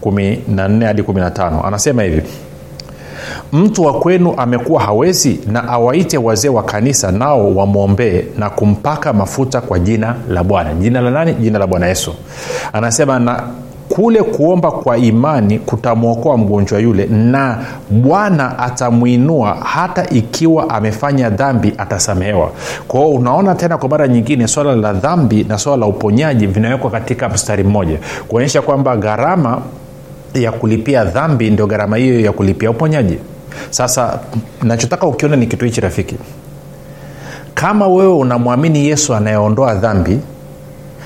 kumi 0.00 0.42
na 0.48 0.68
nne 0.68 0.86
hadi 0.86 1.02
kumi 1.02 1.20
na 1.20 1.30
tano. 1.30 1.62
Anasema 1.66 2.02
hivi 2.02 2.22
mtu 3.52 3.84
wa 3.84 4.00
kwenu 4.00 4.34
amekuwa 4.36 4.82
hawezi 4.82 5.40
na 5.46 5.68
awaite 5.68 6.18
wazee 6.18 6.48
wa 6.48 6.62
kanisa 6.62 7.12
nao 7.12 7.54
wamwombee 7.54 8.24
na 8.38 8.50
kumpaka 8.50 9.12
mafuta 9.12 9.60
kwa 9.60 9.78
jina 9.78 10.14
la 10.28 10.44
bwana. 10.44 10.74
Jina 10.74 11.00
la 11.00 11.10
nani? 11.10 11.34
Jina 11.34 11.58
la 11.58 11.66
bwana 11.66 11.86
yesu. 11.86 12.14
Anasema 12.72 13.18
na 13.18 13.42
kule 14.00 14.22
kuomba 14.22 14.70
kwa 14.70 14.98
imani 14.98 15.58
kutamwokoa 15.58 16.36
mgonjwa 16.36 16.78
yule 16.78 17.06
na 17.06 17.58
bwana 17.90 18.58
atamwinua 18.58 19.54
hata 19.54 20.08
ikiwa 20.10 20.70
amefanya 20.70 21.30
dhambi 21.30 21.74
atasamehewa. 21.78 22.50
Kwao 22.88 23.10
unaona 23.10 23.54
tena 23.54 23.78
kwa 23.78 23.88
mara 23.88 24.08
nyingine 24.08 24.48
swala 24.48 24.76
la 24.76 24.92
dhambi 24.92 25.44
na 25.48 25.58
swala 25.58 25.76
la 25.80 25.86
uponyaji 25.86 26.46
vinawekwa 26.46 26.90
katika 26.90 27.28
mstari 27.28 27.64
mmoja 27.64 27.98
kuonyesha 28.28 28.62
kwamba 28.62 28.96
gharama 28.96 29.62
ya 30.34 30.52
kulipia 30.52 31.04
dhambi 31.04 31.50
ndio 31.50 31.66
gharama 31.66 31.96
hiyo 31.96 32.20
ya 32.20 32.32
kulipia 32.32 32.70
uponyaji. 32.70 33.18
Sasa 33.70 34.18
nachotaka 34.62 35.06
ukiona 35.06 35.36
ni 35.36 35.46
kitu 35.46 35.64
hichi 35.64 35.80
rafiki. 35.80 36.16
Kama 37.54 37.86
wewe 37.88 38.12
unamwamini 38.12 38.86
yesu 38.88 39.14
anayeondoa 39.14 39.74
dhambi 39.74 40.18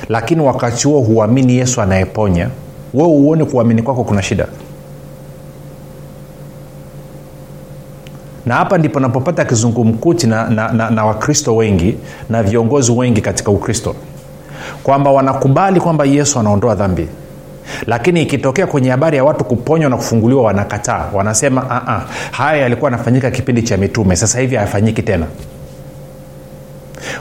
lakini 0.08 0.40
wakati 0.40 0.86
huo 0.88 1.00
huamini 1.00 1.56
yesu 1.56 1.82
anayeponya 1.82 2.48
wewe 2.94 3.08
uone 3.08 3.44
kuamini 3.44 3.82
kwako 3.82 4.04
kuna 4.04 4.22
shida. 4.22 4.46
Na 8.46 8.54
hapa 8.54 8.78
ndipo 8.78 9.00
napopata 9.00 9.44
kizungumkuti 9.44 10.26
na, 10.26 10.48
na, 10.50 10.72
na, 10.72 10.90
na 10.90 11.04
wakristo 11.04 11.56
wengi 11.56 11.96
na 12.30 12.42
viongozi 12.42 12.92
wengi 12.92 13.20
katika 13.20 13.50
ukristo. 13.50 13.94
Kwamba 14.82 15.10
wanakubali 15.10 15.80
kwamba 15.80 16.04
yesu 16.04 16.38
anaondoa 16.40 16.74
dhambi. 16.74 17.08
Lakini 17.86 18.22
ikitokea 18.22 18.66
kwenye 18.66 18.90
habari 18.90 19.16
ya 19.16 19.24
watu 19.24 19.44
kuponywa 19.44 19.90
na 19.90 19.96
kufunguliwa 19.96 20.42
wanakataa. 20.42 21.06
Wanasema 21.14 21.60
uh-uh, 21.62 22.02
haya 22.30 22.62
yalikuwa 22.62 22.90
yanafanyika 22.90 23.30
kipindi 23.30 23.62
cha 23.62 23.76
mitume. 23.76 24.16
Sasa 24.16 24.40
hivi 24.40 24.56
hayafanyiki 24.56 25.02
tena 25.02 25.26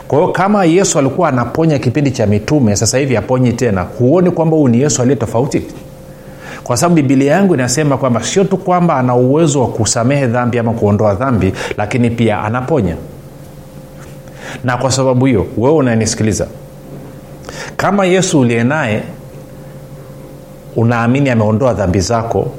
kwa 0.07 0.19
hiyo 0.19 0.31
kama 0.31 0.65
yesu 0.65 0.99
alikuwa 0.99 1.29
anaponya 1.29 1.79
kipindi 1.79 2.11
cha 2.11 2.27
mitume 2.27 2.75
sasa 2.75 2.97
hivi 2.97 3.17
aponyi 3.17 3.53
tena. 3.53 3.81
Huoni 3.81 4.31
kwamba 4.31 4.57
huyu 4.57 4.67
ni 4.67 4.81
yesu 4.81 5.01
aliye 5.01 5.15
tofauti? 5.15 5.63
Kwa 6.63 6.77
sababu 6.77 6.95
bibilia 6.95 7.31
yangu 7.33 7.53
inasema 7.53 7.97
kwamba 7.97 8.23
sio 8.23 8.43
tu 8.43 8.57
kwamba 8.57 8.95
ana 8.97 9.15
uwezo 9.15 9.61
wa 9.61 9.67
kusamehe 9.67 10.27
dhambi 10.27 10.59
ama 10.59 10.71
kuondoa 10.73 11.13
dhambi 11.13 11.53
lakini 11.77 12.09
pia 12.09 12.41
anaponya. 12.41 12.95
Na 14.63 14.77
kwa 14.77 14.91
sababu 14.91 15.25
hiyo 15.25 15.45
wewe 15.57 15.75
unanisikiliza 15.75 16.47
kama 17.77 18.05
yesu 18.05 18.39
uliye 18.39 18.63
naye 18.63 19.03
unaamini 20.75 21.29
ameondoa 21.29 21.73
dhambi 21.73 21.99
zako 21.99 22.51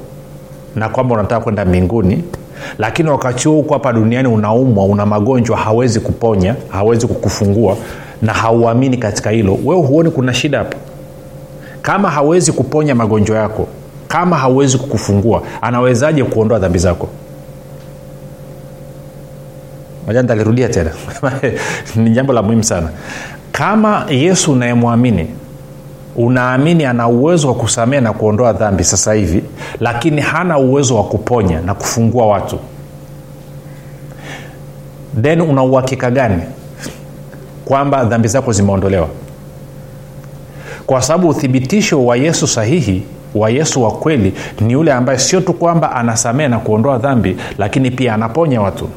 na 0.75 0.89
kwamba 0.89 1.15
unataka 1.15 1.41
kwenda 1.41 1.65
mbinguni 1.65 2.23
lakini 2.77 3.09
wakati 3.09 3.47
huo 3.47 3.57
huko 3.57 3.73
hapa 3.73 3.93
duniani 3.93 4.27
unaumwa 4.27 4.85
una 4.85 5.05
magonjwa 5.05 5.57
hawezi 5.57 5.99
kuponya 5.99 6.55
hawezi 6.69 7.07
kukufungua 7.07 7.77
na 8.21 8.33
hauamini 8.33 8.97
katika 8.97 9.29
hilo 9.29 9.57
wewe 9.65 9.81
huoni 9.81 10.11
kuna 10.11 10.33
shida 10.33 10.57
hapo 10.57 10.77
kama 11.81 12.09
hawezi 12.09 12.51
kuponya 12.51 12.95
magonjwa 12.95 13.37
yako 13.37 13.67
kama 14.07 14.37
hawezi 14.37 14.77
kukufungua 14.77 15.41
anawezaje 15.61 16.23
kuondoa 16.23 16.59
dhambi 16.59 16.79
zako? 16.79 17.09
Moja 20.07 20.69
tena. 20.69 20.91
Ni 21.95 22.09
jambo 22.09 22.33
la 22.33 22.41
muhimu 22.41 22.63
sana. 22.63 22.89
Kama 23.51 24.05
yesu 24.09 24.51
unayemwamini 24.51 25.27
unaamini 26.15 26.85
ana 26.85 27.07
uwezo 27.07 27.47
wa 27.47 27.53
kusamea 27.55 28.01
na 28.01 28.13
kuondoa 28.13 28.53
dhambi 28.53 28.83
sasa 28.83 29.13
hivi 29.13 29.43
lakini 29.79 30.21
hana 30.21 30.57
uwezo 30.57 30.95
wa 30.95 31.03
kuponya 31.03 31.61
na 31.61 31.73
kufungua 31.73 32.25
watu. 32.27 32.59
Then 35.21 35.41
una 35.41 35.63
uhakika 35.63 36.11
gani 36.11 36.41
kwamba 37.65 38.03
dhambi 38.05 38.27
zako 38.27 38.51
zimeondolewa? 38.51 39.07
Kwa 40.85 41.01
sababu 41.01 41.29
uthibitisho 41.29 42.05
wa 42.05 42.17
yesu 42.17 42.47
sahihi 42.47 43.03
wa 43.35 43.49
yesu 43.49 43.83
wa 43.83 43.91
kweli 43.91 44.33
ni 44.61 44.73
yule 44.73 44.93
ambaye 44.93 45.19
sio 45.19 45.41
tu 45.41 45.53
kwamba 45.53 45.91
anasamea 45.91 46.49
na 46.49 46.59
kuondoa 46.59 46.97
dhambi 46.97 47.37
lakini 47.57 47.91
pia 47.91 48.13
anaponya 48.13 48.61
watu 48.61 48.89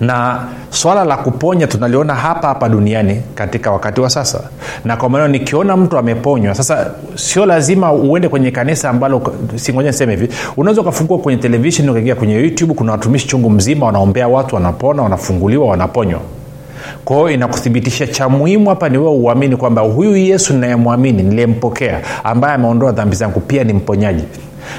na 0.00 0.40
swala 0.70 1.04
la 1.04 1.16
kuponya 1.16 1.66
tunaliona 1.66 2.14
hapa 2.14 2.48
hapa 2.48 2.68
duniani 2.68 3.22
katika 3.34 3.70
wakati 3.70 4.00
wa 4.00 4.10
sasa. 4.10 4.40
Na 4.84 4.96
kwa 4.96 5.08
maneno 5.08 5.28
nikiona 5.28 5.76
mtu 5.76 5.98
ameponywa 5.98 6.54
sasa 6.54 6.90
sio 7.14 7.46
lazima 7.46 7.92
uende 7.92 8.28
kwenye 8.28 8.50
kanisa 8.50 8.90
ambalo 8.90 9.34
singoja 9.56 9.90
niseme 9.90 10.16
hivi 10.16 10.28
unaweza 10.56 10.80
ukafungua 10.80 11.18
kwenye 11.18 11.42
televishen 11.42 11.90
ukaingia 11.90 12.14
kwenye 12.14 12.34
youtube 12.34 12.74
kuna 12.74 12.92
watumishi 12.92 13.26
chungu 13.28 13.50
mzima 13.50 13.86
wanaombea 13.86 14.28
watu 14.28 14.54
wanapona 14.54 15.02
wanafunguliwa 15.02 15.66
wanaponywa. 15.68 16.20
Kwa 17.04 17.16
hiyo 17.16 17.30
inakuthibitisha 17.30 18.06
cha 18.06 18.28
muhimu 18.28 18.68
hapa 18.70 18.88
ni 18.88 18.98
wewe 18.98 19.10
uamini 19.10 19.56
kwamba 19.56 19.82
huyu 19.82 20.16
yesu 20.16 20.54
nayemwamini 20.54 21.22
niliyempokea 21.22 22.00
ambaye 22.24 22.54
ameondoa 22.54 22.92
dhambi 22.92 23.16
zangu 23.16 23.40
pia 23.40 23.64
ni 23.64 23.72
mponyaji 23.72 24.24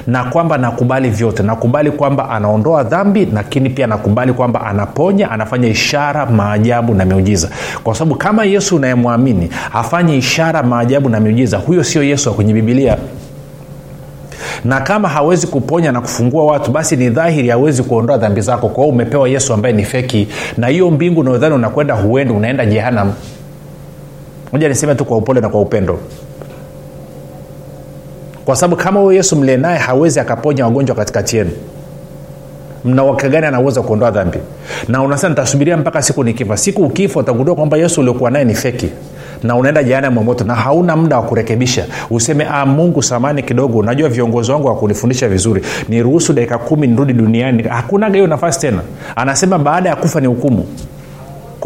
na 0.06 0.24
kwamba 0.24 0.58
nakubali 0.58 1.10
vyote. 1.10 1.42
Nakubali 1.42 1.90
kwamba 1.90 2.30
anaondoa 2.30 2.82
dhambi 2.82 3.28
lakini 3.34 3.70
pia 3.70 3.86
nakubali 3.86 4.32
kwamba 4.32 4.60
anaponya 4.66 5.30
anafanya 5.30 5.68
ishara 5.68 6.26
maajabu 6.26 6.94
na 6.94 7.04
miujiza. 7.04 7.48
Kwa 7.84 7.94
sababu 7.94 8.14
kama 8.14 8.44
yesu 8.44 8.76
unayemwamini 8.76 9.50
afanye 9.72 10.16
ishara 10.16 10.62
maajabu 10.62 11.08
na 11.08 11.20
miujiza 11.20 11.56
huyo 11.58 11.84
sio 11.84 12.02
yesu 12.02 12.28
wa 12.28 12.34
kwenye 12.34 12.52
bibilia 12.52 12.96
na 14.64 14.80
kama 14.80 15.08
hawezi 15.08 15.46
kuponya 15.46 15.92
na 15.92 16.00
kufungua 16.00 16.44
watu 16.46 16.70
basi 16.70 16.96
ni 16.96 17.10
dhahiri 17.10 17.48
hawezi 17.48 17.82
kuondoa 17.82 18.16
dhambi 18.18 18.40
zako. 18.40 18.68
Kwao 18.68 18.88
umepewa 18.88 19.28
yesu 19.28 19.54
ambaye 19.54 19.74
ni 19.74 19.84
feki 19.84 20.28
na 20.56 20.66
hiyo 20.66 20.90
mbingu 20.90 21.20
unaodhani 21.20 21.54
unakwenda 21.54 21.94
huendi 21.94 22.34
unaenda 22.34 22.66
jehanam 22.66 23.12
moja 24.52 24.68
niseme 24.68 24.94
tu 24.94 25.04
kwa 25.04 25.16
upole 25.16 25.40
na 25.40 25.48
kwa 25.48 25.60
upendo 25.60 25.98
kwa 28.46 28.56
sababu 28.56 28.82
kama 28.82 29.00
huyo 29.00 29.12
yesu 29.16 29.36
mlie 29.36 29.56
naye 29.56 29.78
hawezi 29.78 30.20
akaponya 30.20 30.64
wagonjwa 30.64 30.96
katikati 30.96 31.36
yenu. 31.36 31.50
Mna 32.84 33.12
gani 33.12 33.46
anaweza 33.46 33.82
kuondoa 33.82 34.10
dhambi? 34.10 34.38
Na 34.88 35.02
unasema 35.02 35.28
nitasubiria 35.30 35.76
mpaka 35.76 36.02
siku 36.02 36.24
nikifa. 36.24 36.56
Siku 36.56 36.82
ukifa 36.84 37.20
utagundua 37.20 37.54
kwamba 37.54 37.76
yesu 37.76 38.00
uliokuwa 38.00 38.30
naye 38.30 38.44
ni 38.44 38.54
feki. 38.54 38.88
Na 39.42 39.56
unaenda 39.56 39.82
jehanamu 39.82 40.24
moto 40.24 40.44
na 40.44 40.54
hauna 40.54 40.96
muda 40.96 41.16
wa 41.16 41.22
kurekebisha. 41.22 41.86
Useme 42.10 42.46
ah, 42.50 42.66
mungu 42.66 43.02
samani 43.02 43.42
kidogo. 43.42 43.78
Unajua 43.78 44.08
viongozi 44.08 44.52
wangu 44.52 44.66
wakunifundisha 44.66 45.28
vizuri. 45.28 45.62
Niruhusu 45.88 46.32
dakika 46.32 46.58
kumi 46.58 46.86
nirudi 46.86 47.12
duniani. 47.12 47.62
Hakuna 47.62 48.08
hiyo 48.08 48.26
nafasi 48.26 48.60
tena. 48.60 48.80
Anasema 49.16 49.58
baada 49.58 49.88
ya 49.88 49.96
kufa 49.96 50.20
ni 50.20 50.26
hukumu 50.26 50.66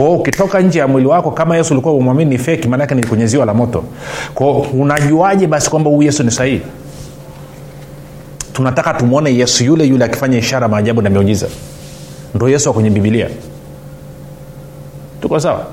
kwao 0.00 0.12
ukitoka 0.12 0.61
nje 0.61 0.78
ya 0.78 0.88
mwili 0.88 1.09
wako 1.09 1.30
kama 1.30 1.57
yesu 1.57 1.75
ulikuwa 1.75 1.95
umwamini 1.95 2.30
ni 2.30 2.38
feki 2.38 2.69
maanake 2.69 2.95
ni 2.95 3.07
kwenye 3.07 3.26
ziwa 3.26 3.47
la 3.47 3.54
moto. 3.54 3.85
Kwao 4.35 4.61
unajuaje 4.61 5.47
basi 5.47 5.71
kwamba 5.71 5.90
huyu 5.90 6.02
yesu 6.02 6.23
ni 6.23 6.30
sahihi? 6.30 6.62
Tunataka 8.52 8.95
tumwone 8.95 9.35
yesu 9.35 9.64
yule 9.64 9.85
yule 9.85 10.04
akifanya 10.04 10.38
ishara 10.38 10.69
maajabu 10.69 11.02
na 11.02 11.11
miujiza. 11.11 11.47
Ndo 12.35 12.49
yesu 12.49 12.69
wa 12.69 12.75
kwenye 12.75 12.90
bibilia 12.90 13.28
tuko 15.23 15.40
sawa 15.40 15.66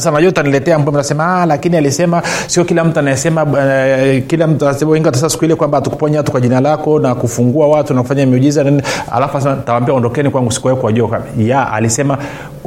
sasa 0.00 0.10
najua 0.10 0.28
utaniletea 0.28 0.78
mbo 0.78 0.90
nasema 0.90 1.42
ah, 1.42 1.46
lakini 1.46 1.76
alisema 1.76 2.22
sio 2.46 2.64
kila 2.64 2.84
mtu 2.84 2.98
anayesema 2.98 3.42
uh, 3.42 4.26
kila 4.26 4.46
mtu 4.46 4.90
wengi 4.90 5.08
sasa 5.08 5.30
siku 5.30 5.44
ile 5.44 5.54
kwamba 5.54 5.80
tukuponya 5.80 6.18
watu 6.18 6.32
kwa 6.32 6.40
jina 6.40 6.60
lako 6.60 6.98
na 6.98 7.14
kufungua 7.14 7.68
watu 7.68 7.94
na 7.94 8.02
kufanya 8.02 8.26
miujiza 8.26 8.64
nini. 8.64 8.82
Alafu 9.12 9.38
tawambia 9.66 9.94
ondokeni 9.94 10.30
kwangu 10.30 10.52
sikuwahi 10.52 10.80
kuwajua 10.80 11.22
ya 11.38 11.72
alisema 11.72 12.18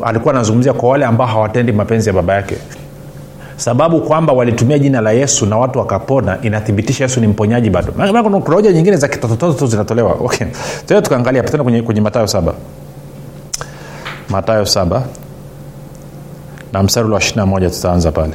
alikuwa 0.03 0.33
anazungumzia 0.33 0.73
kwa 0.73 0.89
wale 0.89 1.05
ambao 1.05 1.27
hawatendi 1.27 1.71
mapenzi 1.71 2.09
ya 2.09 2.13
baba 2.15 2.33
yake. 2.33 2.55
Sababu 3.57 4.01
kwamba 4.01 4.33
walitumia 4.33 4.79
jina 4.79 5.01
la 5.01 5.11
yesu 5.11 5.45
na 5.45 5.57
watu 5.57 5.79
wakapona 5.79 6.37
inathibitisha 6.41 7.03
yesu 7.03 7.21
ni 7.21 7.27
mponyaji 7.27 7.69
bado. 7.69 7.91
Kuna 7.91 8.41
nyingine 8.71 8.97
za 8.97 9.07
kitotototo 9.07 9.53
tu 9.59 9.67
zinatolewa. 9.67 10.11
Okay. 10.19 10.47
tukaangalia 11.01 11.43
tena 11.43 11.63
kwenye, 11.63 11.81
kwenye 11.81 12.01
matayo 12.01 12.27
saba. 12.27 12.53
Matayo 14.29 14.65
saba 14.65 15.03
na 16.73 16.83
mstari 16.83 17.09
wa 17.09 17.19
21 17.19 17.69
tutaanza 17.69 18.11
pale. 18.11 18.33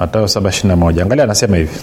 Matayo 0.00 0.24
7 0.24 1.02
angalia 1.02 1.24
anasema 1.24 1.56
hivi 1.56 1.80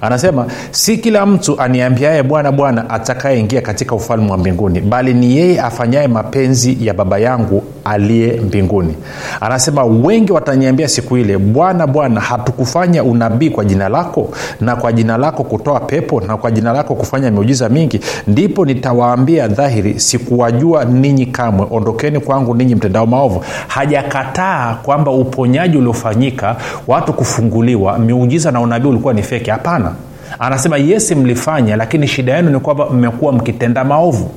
anasema 0.00 0.46
si 0.70 0.98
kila 0.98 1.26
mtu 1.26 1.60
aniambiaye 1.60 2.22
bwana 2.22 2.52
bwana 2.52 2.90
atakayeingia 2.90 3.60
katika 3.60 3.94
ufalme 3.94 4.30
wa 4.30 4.38
mbinguni 4.38 4.80
bali 4.80 5.14
ni 5.14 5.36
yeye 5.36 5.60
afanyaye 5.60 6.08
mapenzi 6.08 6.76
ya 6.86 6.94
baba 6.94 7.18
yangu 7.18 7.62
aliye 7.84 8.32
mbinguni. 8.40 8.94
Anasema 9.40 9.84
wengi 9.84 10.32
wataniambia 10.32 10.88
siku 10.88 11.16
ile 11.16 11.38
bwana 11.38 11.86
bwana 11.86 12.20
hatukufanya 12.20 13.04
unabii 13.04 13.50
kwa 13.50 13.64
jina 13.64 13.88
lako 13.88 14.30
na 14.60 14.76
kwa 14.76 14.92
jina 14.92 15.16
lako 15.16 15.44
kutoa 15.44 15.80
pepo 15.80 16.20
na 16.20 16.36
kwa 16.36 16.50
jina 16.50 16.72
lako 16.72 16.94
kufanya 16.94 17.30
miujiza 17.30 17.68
mingi 17.68 18.00
ndipo 18.26 18.64
nitawaambia 18.64 19.48
dhahiri 19.48 20.00
sikuwajua 20.00 20.84
ninyi 20.84 21.26
kamwe. 21.26 21.66
Ondokeni 21.70 22.20
kwangu 22.20 22.54
ninyi 22.54 22.74
mtendao 22.74 23.06
maovu. 23.06 23.44
Hajakataa 23.68 24.74
kwamba 24.82 25.10
uponyaji 25.10 25.76
uliofanyika 25.76 26.56
watu 26.86 27.12
kufunguliwa 27.12 27.98
miujiza 27.98 28.50
na 28.50 28.60
unabii 28.60 28.88
ulikuwa 28.88 29.14
ni 29.14 29.22
feki 29.22 29.50
hapana. 29.70 29.92
Anasema 30.38 30.76
yesi 30.76 31.14
mlifanya 31.14 31.76
lakini 31.76 32.08
shida 32.08 32.36
yenu 32.36 32.50
ni 32.50 32.58
kwamba 32.60 32.90
mmekuwa 32.90 33.32
mkitenda 33.32 33.84
maovu. 33.84 34.30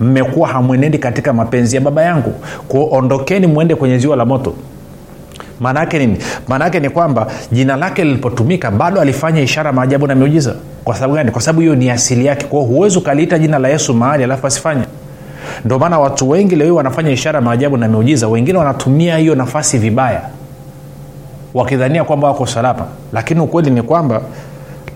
Mmekuwa 0.00 0.48
hamwenendi 0.48 0.98
katika 0.98 1.32
mapenzi 1.32 1.76
ya 1.76 1.82
baba 1.82 2.02
yangu. 2.02 2.34
Kwao 2.68 2.88
ondokeni 2.92 3.46
mwende 3.46 3.74
kwenye 3.74 3.98
ziwa 3.98 4.16
la 4.16 4.24
moto. 4.24 4.54
Maanaake 5.60 5.98
nini? 5.98 6.18
Maanaake 6.48 6.80
ni 6.80 6.90
kwamba 6.90 7.26
jina 7.52 7.76
lake 7.76 8.04
lilipotumika 8.04 8.70
bado 8.70 9.00
alifanya 9.00 9.40
ishara 9.42 9.72
maajabu 9.72 10.06
na 10.06 10.14
miujiza. 10.14 10.54
Kwa 10.84 10.94
sababu 10.94 11.14
gani? 11.14 11.30
Kwa 11.30 11.40
sababu 11.42 11.60
hiyo 11.60 11.74
ni 11.74 11.90
asili 11.90 12.26
yake. 12.26 12.46
Kwao 12.46 12.62
huwezi 12.62 12.98
ukaliita 12.98 13.38
jina 13.38 13.58
la 13.58 13.68
yesu 13.68 13.94
mahali 13.94 14.24
alafu 14.24 14.46
asifanye. 14.46 14.84
Ndio 15.64 15.78
maana 15.78 15.98
watu 15.98 16.30
wengi 16.30 16.56
leo 16.56 16.74
wanafanya 16.74 17.10
ishara 17.10 17.40
maajabu 17.40 17.76
na 17.76 17.88
miujiza. 17.88 18.28
Wengine 18.28 18.58
wanatumia 18.58 19.16
hiyo 19.18 19.34
nafasi 19.34 19.78
vibaya 19.78 20.20
wakidhania 21.54 22.04
kwamba 22.04 22.28
wako 22.28 22.46
salama. 22.46 22.84
Lakini 23.12 23.40
ukweli 23.40 23.70
ni 23.70 23.82
kwamba 23.82 24.20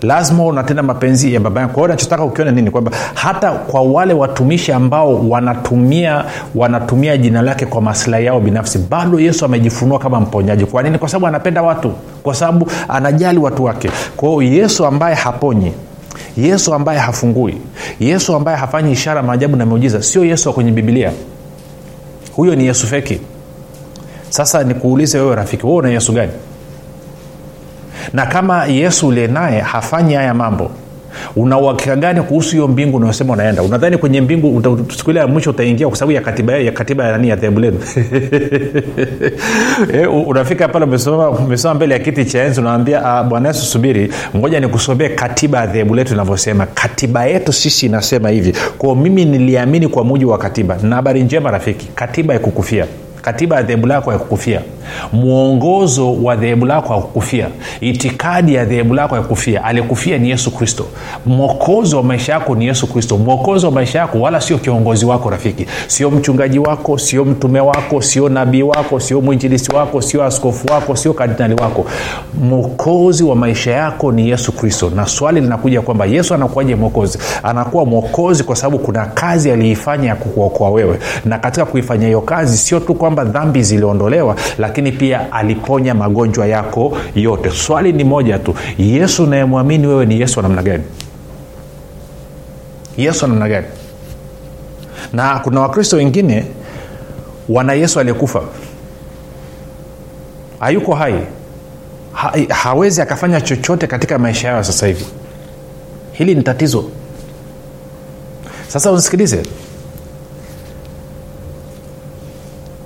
lazima 0.01 0.45
unatenda 0.45 0.83
mapenzi 0.83 1.33
ya 1.33 1.39
baba 1.39 1.61
yako. 1.61 1.79
Kwa 1.79 1.87
nachotaka 1.87 2.23
ukiona 2.23 2.51
nini 2.51 2.71
kwamba 2.71 2.91
hata 3.13 3.51
kwa 3.51 3.81
wale 3.81 4.13
watumishi 4.13 4.71
ambao 4.71 5.29
wanatumia 5.29 6.25
wanatumia 6.55 7.17
jina 7.17 7.41
lake 7.41 7.65
kwa 7.65 7.81
maslahi 7.81 8.25
yao 8.25 8.39
binafsi 8.39 8.77
bado 8.79 9.19
yesu 9.19 9.45
amejifunua 9.45 9.99
kama 9.99 10.19
mponyaji. 10.19 10.65
Kwa 10.65 10.83
nini? 10.83 10.97
Kwa 10.97 11.09
sababu 11.09 11.27
anapenda 11.27 11.61
watu. 11.61 11.91
Kwa 12.23 12.35
sababu 12.35 12.67
anajali 12.87 13.39
watu 13.39 13.63
wake. 13.63 13.89
Kwa 14.17 14.29
hiyo 14.29 14.41
yesu 14.61 14.85
ambaye 14.85 15.15
haponyi 15.15 15.73
yesu 16.37 16.73
ambaye 16.73 16.99
hafungui 16.99 17.57
yesu 17.99 18.35
ambaye 18.35 18.57
hafanyi 18.57 18.91
ishara 18.91 19.23
maajabu 19.23 19.55
na 19.57 19.65
miujiza 19.65 20.03
sio 20.03 20.25
yesu 20.25 20.49
wa 20.49 20.55
kwenye 20.55 20.71
bibilia 20.71 21.11
huyo 22.35 22.55
ni 22.55 22.65
yesu 22.65 22.87
feki 22.87 23.19
sasa 24.29 24.63
nikuulize 24.63 25.19
wewe 25.19 25.35
rafiki 25.35 25.65
wewe 25.65 25.77
una 25.77 25.89
yesu 25.89 26.13
gani? 26.13 26.31
Na 28.13 28.25
kama 28.25 28.65
yesu 28.65 29.07
uliye 29.07 29.27
naye 29.27 29.59
hafanyi 29.61 30.13
haya 30.13 30.33
mambo 30.33 30.71
una 31.35 31.57
uhakika 31.57 31.95
gani 31.95 32.21
kuhusu 32.21 32.51
hiyo 32.51 32.67
mbingu 32.67 32.97
unayosema 32.97 33.33
unaenda? 33.33 33.63
Unadhani 33.63 33.97
kwenye 33.97 34.21
mbingu 34.21 34.77
siku 34.97 35.11
ile 35.11 35.19
ya 35.19 35.27
mwisho 35.27 35.49
utaingia 35.49 35.87
kwa 35.87 35.97
sababu 35.97 36.11
ya 36.11 36.21
katiba 36.21 36.53
ya 36.53 36.71
katiba 36.71 37.11
nani 37.11 37.29
ya 37.29 37.35
dhehebu 37.35 37.59
lenu? 37.59 37.79
E, 39.93 40.05
unafika 40.05 40.67
pale 40.67 40.85
umesoma 40.85 41.73
mbele 41.73 41.93
ya 41.93 41.99
kiti 41.99 42.25
cha 42.25 42.43
enzi 42.43 42.59
unaambia 42.61 43.23
bwana 43.23 43.47
yesu 43.47 43.65
subiri. 43.65 44.11
Ngoja 44.37 44.59
nikusomee 44.59 45.09
katiba 45.09 45.59
ya 45.59 45.67
dhehebu 45.67 45.95
letu 45.95 46.13
inavyosema. 46.13 46.65
Katiba 46.65 47.25
yetu 47.25 47.53
sisi 47.53 47.85
inasema 47.85 48.29
hivi. 48.29 48.53
Kwao 48.77 48.95
mimi 48.95 49.25
niliamini 49.25 49.87
kwa 49.87 50.03
mujibu 50.03 50.31
wa 50.31 50.37
katiba. 50.37 50.77
Na 50.83 50.95
habari 50.95 51.23
njema 51.23 51.51
rafiki 51.51 51.87
katiba 51.95 52.33
ya 52.33 52.39
kukufia 52.39 52.85
katiba 53.21 53.55
ya 53.55 53.61
dhehebu 53.63 53.87
lako 53.87 54.11
yakukufia 54.11 54.61
mwongozo 55.13 56.13
wa 56.23 56.35
dhehebu 56.35 56.65
lako 56.65 56.93
yakukufia 56.93 57.47
itikadi 57.81 58.53
ya 58.53 58.65
dhehebu 58.65 58.93
lako 58.93 59.15
yakukufia 59.15 59.63
aliyekufia 59.63 60.17
ni 60.17 60.29
yesu 60.29 60.51
kristo. 60.51 60.85
Mwokozi 61.25 61.95
wa 61.95 62.03
maisha 62.03 62.33
yako 62.33 62.55
ni 62.55 62.65
yesu 62.67 62.87
kristo. 62.87 63.17
Mwokozi 63.17 63.65
wa 63.65 63.71
maisha 63.71 63.99
yako 63.99 64.21
wala 64.21 64.41
sio 64.41 64.57
kiongozi 64.57 65.05
wako 65.05 65.29
rafiki. 65.29 65.65
Sio 65.87 66.11
mchungaji 66.11 66.59
wako 66.59 66.97
sio 66.97 67.25
mtume 67.25 67.59
wako 67.59 68.01
sio 68.01 68.29
nabii 68.29 68.61
wako 68.61 68.99
sio 68.99 69.21
mwinjilisi 69.21 69.71
wako 69.75 70.01
sio 70.01 70.23
askofu 70.23 70.67
wako 70.73 70.95
sio 70.95 71.13
kardinali 71.13 71.53
wako. 71.53 71.85
Mwokozi 72.43 73.23
wa 73.23 73.35
maisha 73.35 73.71
yako 73.71 74.11
ni 74.11 74.29
yesu 74.29 74.51
kristo. 74.51 74.91
Na 74.95 75.05
swali 75.05 75.41
linakuja 75.41 75.81
kwamba 75.81 76.05
yesu 76.05 76.33
anakuwaje 76.33 76.75
mwokozi? 76.75 77.19
Anakuwa 77.43 77.85
mwokozi 77.85 78.43
kwa 78.43 78.55
sababu 78.55 78.79
kuna 78.79 79.05
kazi 79.05 79.51
aliifanya 79.51 80.07
ya 80.09 80.15
kukuokoa 80.15 80.69
wewe. 80.69 80.99
Na 81.25 81.37
katika 81.39 81.65
kuifanya 81.65 82.05
hiyo 82.05 82.21
kazi 82.21 82.57
sio 82.57 82.79
tu 82.79 82.93
kwamba 83.09 83.25
dhambi 83.39 83.63
ziliondolewa 83.63 84.35
lakini 84.57 84.91
pia 84.91 85.31
aliponya 85.31 85.93
magonjwa 85.93 86.47
yako 86.47 86.97
yote. 87.15 87.49
Swali 87.51 87.93
ni 87.93 88.03
moja 88.03 88.39
tu 88.39 88.55
yesu 88.77 89.23
unayemwamini 89.23 89.87
wewe 89.87 90.05
ni 90.05 90.19
yesu 90.21 90.39
wa 90.39 90.43
namna 90.43 90.63
gani? 90.63 90.83
Yesu 92.97 93.25
wa 93.25 93.29
namna 93.29 93.49
gani? 93.49 93.67
Na 95.13 95.39
kuna 95.39 95.61
wakristo 95.61 95.97
wengine 95.97 96.45
wana 97.49 97.73
yesu 97.73 97.99
aliyekufa. 97.99 98.41
Hayuko 100.59 100.95
hai. 100.95 101.15
Ha, 102.13 102.33
hawezi 102.49 103.01
akafanya 103.01 103.41
chochote 103.41 103.87
katika 103.87 104.17
maisha 104.19 104.47
yayo 104.47 104.63
sasa 104.63 104.87
hivi. 104.87 105.05
Hili 106.11 106.35
ni 106.35 106.43
tatizo. 106.43 106.83
Sasa 108.67 108.91
usikilize 108.91 109.43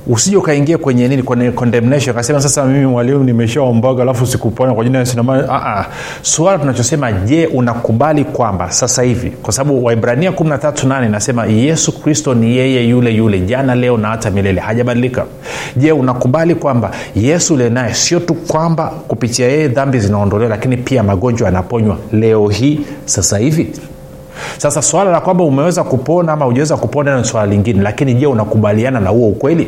usije 0.08 0.38
ukaingia 0.38 0.78
kwenye 0.78 1.08
nini 1.08 1.24
kwenye 1.24 1.52
condemnation. 1.52 2.16
Akasema 2.16 2.42
sasa 2.42 2.66
mimi 2.66 2.86
mwalimu 2.86 3.24
nimeshaombaga 3.24 4.04
alafu 4.04 4.26
sikupona 4.28 4.74
kwa 4.74 4.84
jina 4.84 4.94
la 4.94 5.00
Yesu 5.00 5.18
na 5.18 5.24
maana- 5.24 5.50
ah, 5.50 5.80
ah. 5.80 6.58
tunachosema 6.58 7.12
je 7.12 7.48
unakubali 7.48 8.24
kwamba 8.26 8.72
sasa 8.72 9.02
hivi 9.04 9.30
kwa 9.30 9.54
sababu 9.54 9.86
waibrania 9.86 10.32
138 10.32 11.06
inasema 11.06 11.46
yesu 11.46 12.02
kristo 12.02 12.34
ni 12.34 12.58
yeye 12.58 12.88
yule 12.90 13.12
yule 13.12 13.40
jana 13.40 13.76
leo 13.76 13.98
na 13.98 14.08
hata 14.08 14.32
milele. 14.32 14.62
Hajabadilika. 14.62 15.26
Je 15.76 15.92
unakubali 15.92 16.56
kwamba 16.56 16.92
yesu 17.16 17.54
ule 17.54 17.70
naye 17.70 17.94
sio 17.94 18.20
tu 18.20 18.34
kwamba 18.34 18.88
kupitia 19.08 19.48
yeye 19.48 19.68
dhambi 19.68 20.00
zinaondolewa 20.00 20.50
lakini 20.50 20.78
pia 20.78 21.04
magonjwa 21.04 21.46
yanaponywa 21.48 21.98
leo 22.12 22.48
hii 22.48 22.80
sasa 23.06 23.38
hivi? 23.38 23.72
Sasa 24.58 24.82
swala 24.82 25.12
la 25.12 25.22
kwamba 25.22 25.44
umeweza 25.44 25.84
kupona 25.84 26.34
ama 26.34 26.48
ujaweza 26.48 26.78
kupona 26.78 27.18
ni 27.18 27.26
swala 27.26 27.48
lingine. 27.48 27.82
Lakini 27.82 28.14
je 28.14 28.26
unakubaliana 28.28 29.00
na 29.00 29.10
huo 29.10 29.28
ukweli 29.30 29.68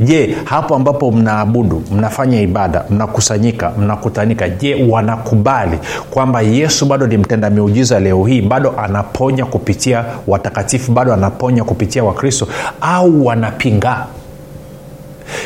je 0.00 0.36
hapo 0.44 0.74
ambapo 0.74 1.12
mnaabudu 1.12 1.82
mnafanya 1.92 2.40
ibada 2.40 2.84
mnakusanyika 2.90 3.72
mnakutanika 3.78 4.48
je 4.48 4.86
wanakubali 4.90 5.78
kwamba 6.10 6.40
yesu 6.42 6.86
bado 6.86 7.06
ni 7.06 7.16
mtenda 7.16 7.50
miujiza 7.50 8.00
leo 8.00 8.24
hii 8.24 8.40
bado 8.42 8.74
anaponya 8.78 9.44
kupitia 9.46 10.04
watakatifu 10.26 10.92
bado 10.92 11.14
anaponya 11.14 11.64
kupitia 11.64 12.04
wakristo 12.04 12.48
au 12.80 13.26
wanapinga? 13.26 14.06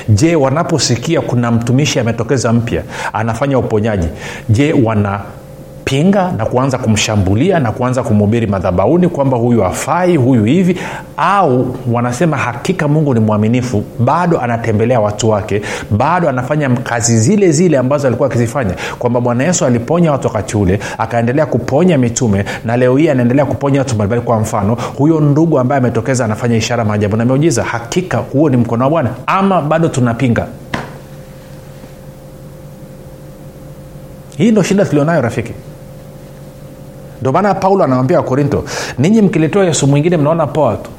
Je 0.08 0.36
wanaposikia 0.36 1.20
kuna 1.20 1.50
mtumishi 1.50 1.98
ametokeza 2.00 2.52
mpya 2.52 2.82
anafanya 3.12 3.58
uponyaji 3.58 4.08
je 4.48 4.72
wana 4.84 5.20
pinga 5.88 6.32
na 6.32 6.46
kuanza 6.46 6.78
kumshambulia 6.78 7.58
na 7.58 7.72
kuanza 7.72 8.02
kumhubiri 8.02 8.46
madhabauni 8.46 9.08
kwamba 9.08 9.36
huyu 9.36 9.64
afai 9.64 10.16
huyu 10.16 10.44
hivi 10.44 10.78
au 11.16 11.76
wanasema 11.92 12.36
hakika 12.36 12.88
mungu 12.88 13.14
ni 13.14 13.20
mwaminifu 13.20 13.84
bado 13.98 14.40
anatembelea 14.40 15.00
watu 15.00 15.28
wake 15.30 15.62
bado 15.90 16.28
anafanya 16.28 16.70
kazi 16.70 17.18
zile 17.18 17.52
zile 17.52 17.78
ambazo 17.78 18.06
alikuwa 18.06 18.28
akizifanya 18.28 18.74
kwamba 18.98 19.20
bwana 19.20 19.44
yesu 19.44 19.64
aliponya 19.64 20.12
watu 20.12 20.26
wakati 20.26 20.56
ule 20.56 20.80
akaendelea 20.98 21.46
kuponya 21.46 21.98
mitume 21.98 22.44
na 22.64 22.76
leo 22.76 22.96
hii 22.96 23.08
anaendelea 23.08 23.44
kuponya 23.46 23.78
watu 23.80 23.94
mbalimbali. 23.94 24.22
Kwa 24.22 24.40
mfano 24.40 24.74
huyo 24.96 25.20
ndugu 25.20 25.58
ambaye 25.58 25.78
ametokeza 25.78 26.24
anafanya 26.24 26.56
ishara 26.56 26.84
maajabu 26.84 27.16
na 27.16 27.24
miujiza 27.24 27.64
hakika 27.64 28.18
huo 28.18 28.50
ni 28.50 28.56
mkono 28.56 28.84
wa 28.84 28.90
bwana 28.90 29.10
ama 29.26 29.62
bado 29.62 29.88
tunapinga? 29.88 30.46
Hii 34.38 34.50
ndo 34.50 34.62
shida 34.62 34.84
tulionayo 34.84 35.20
rafiki 35.20 35.52
ndio 37.20 37.32
maana 37.32 37.54
paulo 37.54 37.84
anawambia 37.84 38.16
wakorinto 38.16 38.64
ninyi 38.98 39.22
mkiletewa 39.22 39.64
yesu 39.64 39.86
mwingine 39.86 40.16
mnaona 40.16 40.46
poa 40.46 40.76
tu. 40.76 40.90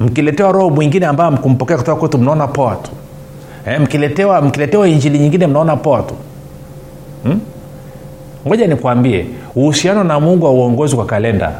Mkiletewa 0.00 0.52
roho 0.52 0.70
mwingine 0.70 1.06
ambayo 1.06 1.30
mkumpokea 1.30 1.76
kutoka 1.76 2.00
kwetu 2.00 2.18
mnaona 2.18 2.46
poa 2.46 2.76
tu. 2.76 2.90
Eh, 3.66 3.80
mkiletewa, 3.80 4.42
mkiletewa 4.42 4.88
injili 4.88 5.18
nyingine 5.18 5.46
mnaona 5.46 5.76
poa 5.76 6.02
tu. 6.02 6.14
Hmm? 7.22 7.40
nikwambie 8.68 9.26
uhusiano 9.54 10.04
na 10.04 10.20
mungu 10.20 10.46
hauongozwi 10.46 10.96
kwa 10.96 11.06
kalenda. 11.06 11.52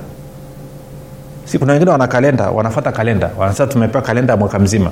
Si 1.45 1.59
kuna 1.59 1.73
wengine 1.73 1.91
wana 1.91 2.07
kalenda 2.07 2.51
wanafata 2.51 2.93
kalenda 2.93 3.31
wanasema 3.39 3.67
tumepewa 3.73 4.03
kalenda 4.05 4.37
mwaka 4.37 4.59
mzima. 4.59 4.91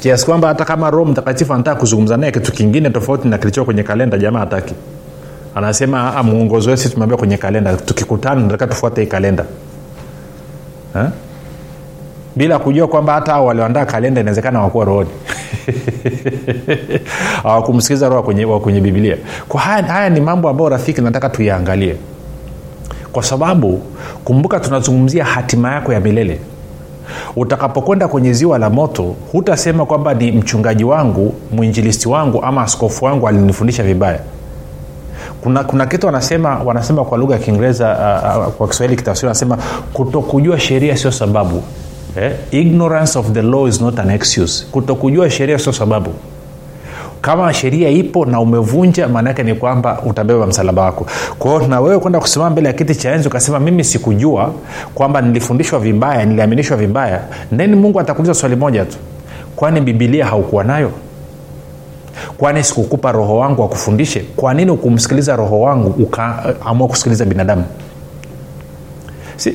Kiasi 0.00 0.26
kwamba 0.26 0.48
hata 0.48 0.64
kama 0.64 0.90
roho 0.90 1.04
mtakatifu 1.04 1.54
anataka 1.54 1.80
kuzungumza 1.80 2.16
naye 2.16 2.32
kitu 2.32 2.52
kingine 2.52 2.90
tofauti 2.90 3.28
na 3.28 3.38
kilichoa 3.38 3.64
kwenye 3.64 3.82
kalenda 3.82 4.18
jamaa 4.18 4.38
hataki 4.40 4.74
anasema 5.54 6.16
"Ah, 6.16 6.22
mwongozo 6.22 6.70
wetu 6.70 6.90
tumeambia 6.90 7.16
kwenye 7.18 7.36
kalenda. 7.36 7.76
Tukikutana 7.76 8.40
nataka 8.40 8.66
tufuate 8.66 9.00
hii 9.00 9.06
kalenda. 9.06 9.44
Ha? 10.94 11.10
bila 12.36 12.58
kujua 12.58 12.88
kwamba 12.88 13.12
hata 13.12 13.32
hao 13.32 13.46
walioandaa 13.46 13.84
kalenda 13.84 14.20
inawezekana 14.20 14.60
wakuwa 14.60 14.84
rohoni. 14.84 15.08
Hawakumsikiliza 17.42 18.08
roho 18.08 18.22
kwenye, 18.22 18.46
kwenye 18.46 18.80
bibilia 18.80 19.16
kwa 19.48 19.60
haya, 19.60 19.82
haya 19.86 20.10
ni 20.10 20.20
mambo 20.20 20.48
ambayo 20.48 20.68
rafiki 20.70 21.00
nataka 21.00 21.28
tuyaangalie. 21.28 21.96
Kwa 23.12 23.22
sababu 23.22 23.82
kumbuka 24.24 24.60
tunazungumzia 24.60 25.24
hatima 25.24 25.72
yako 25.74 25.92
ya 25.92 26.00
milele. 26.00 26.40
Utakapokwenda 27.36 28.08
kwenye 28.08 28.32
ziwa 28.32 28.58
la 28.58 28.70
moto 28.70 29.14
hutasema 29.32 29.86
kwamba 29.86 30.14
ni 30.14 30.32
mchungaji 30.32 30.84
wangu 30.84 31.34
mwinjilisti 31.52 32.08
wangu 32.08 32.42
ama 32.42 32.62
askofu 32.62 33.04
wangu 33.04 33.28
alinifundisha 33.28 33.82
vibaya 33.82 34.20
kuna, 35.42 35.64
kuna 35.64 35.86
kitu 35.86 36.06
wanasema 36.06 36.58
wanasema 36.64 37.04
kwa 37.04 37.18
lugha 37.18 37.34
ya 37.34 37.40
kiingereza 37.40 37.96
uh, 38.36 38.46
uh, 38.48 38.52
kwa 38.52 38.68
kiswahili 38.68 38.96
kitafsiri 38.96 39.26
wanasema 39.26 39.58
kutokujua 39.92 40.60
sheria 40.60 40.96
sio 40.96 41.10
sababu. 41.12 41.62
Eh? 42.16 42.32
ignorance 42.50 43.18
of 43.18 43.32
the 43.32 43.42
law 43.42 43.68
is 43.68 43.80
not 43.80 43.98
an 43.98 44.10
excuse. 44.10 44.66
Kutokujua 44.70 45.30
sheria 45.30 45.58
sio 45.58 45.72
sababu. 45.72 46.10
Kama 47.20 47.54
sheria 47.54 47.88
ipo 47.88 48.26
na 48.26 48.40
umevunja 48.40 49.08
maana 49.08 49.30
yake 49.30 49.42
ni 49.42 49.54
kwamba 49.54 50.02
utabeba 50.06 50.46
msalaba 50.46 50.82
wako. 50.82 51.06
Kwao 51.38 51.66
na 51.66 51.80
wewe 51.80 51.98
kwenda 51.98 52.20
kusimama 52.20 52.50
mbele 52.50 52.66
ya 52.68 52.72
kiti 52.72 52.94
cha 52.94 53.12
enzi 53.12 53.28
ukasema 53.28 53.60
mimi 53.60 53.84
sikujua 53.84 54.52
kwamba 54.94 55.20
nilifundishwa 55.20 55.78
vibaya 55.78 56.24
niliaminishwa 56.24 56.76
vibaya 56.76 57.20
neni 57.52 57.76
mungu 57.76 58.00
atakuuliza 58.00 58.34
swali 58.34 58.56
moja 58.56 58.84
tu. 58.84 58.96
Kwani 59.56 59.80
bibilia 59.80 60.26
haukuwa 60.26 60.64
nayo 60.64 60.90
kwani 62.38 62.64
sikukupa 62.64 63.12
roho 63.12 63.38
wangu 63.38 63.62
akufundishe? 63.64 64.20
Kwa 64.36 64.54
nini 64.54 64.70
ukumsikiliza 64.70 65.36
roho 65.36 65.60
wangu 65.60 66.02
ukaamua 66.02 66.88
kusikiliza 66.88 67.24
binadamu? 67.24 67.64
Si 69.36 69.54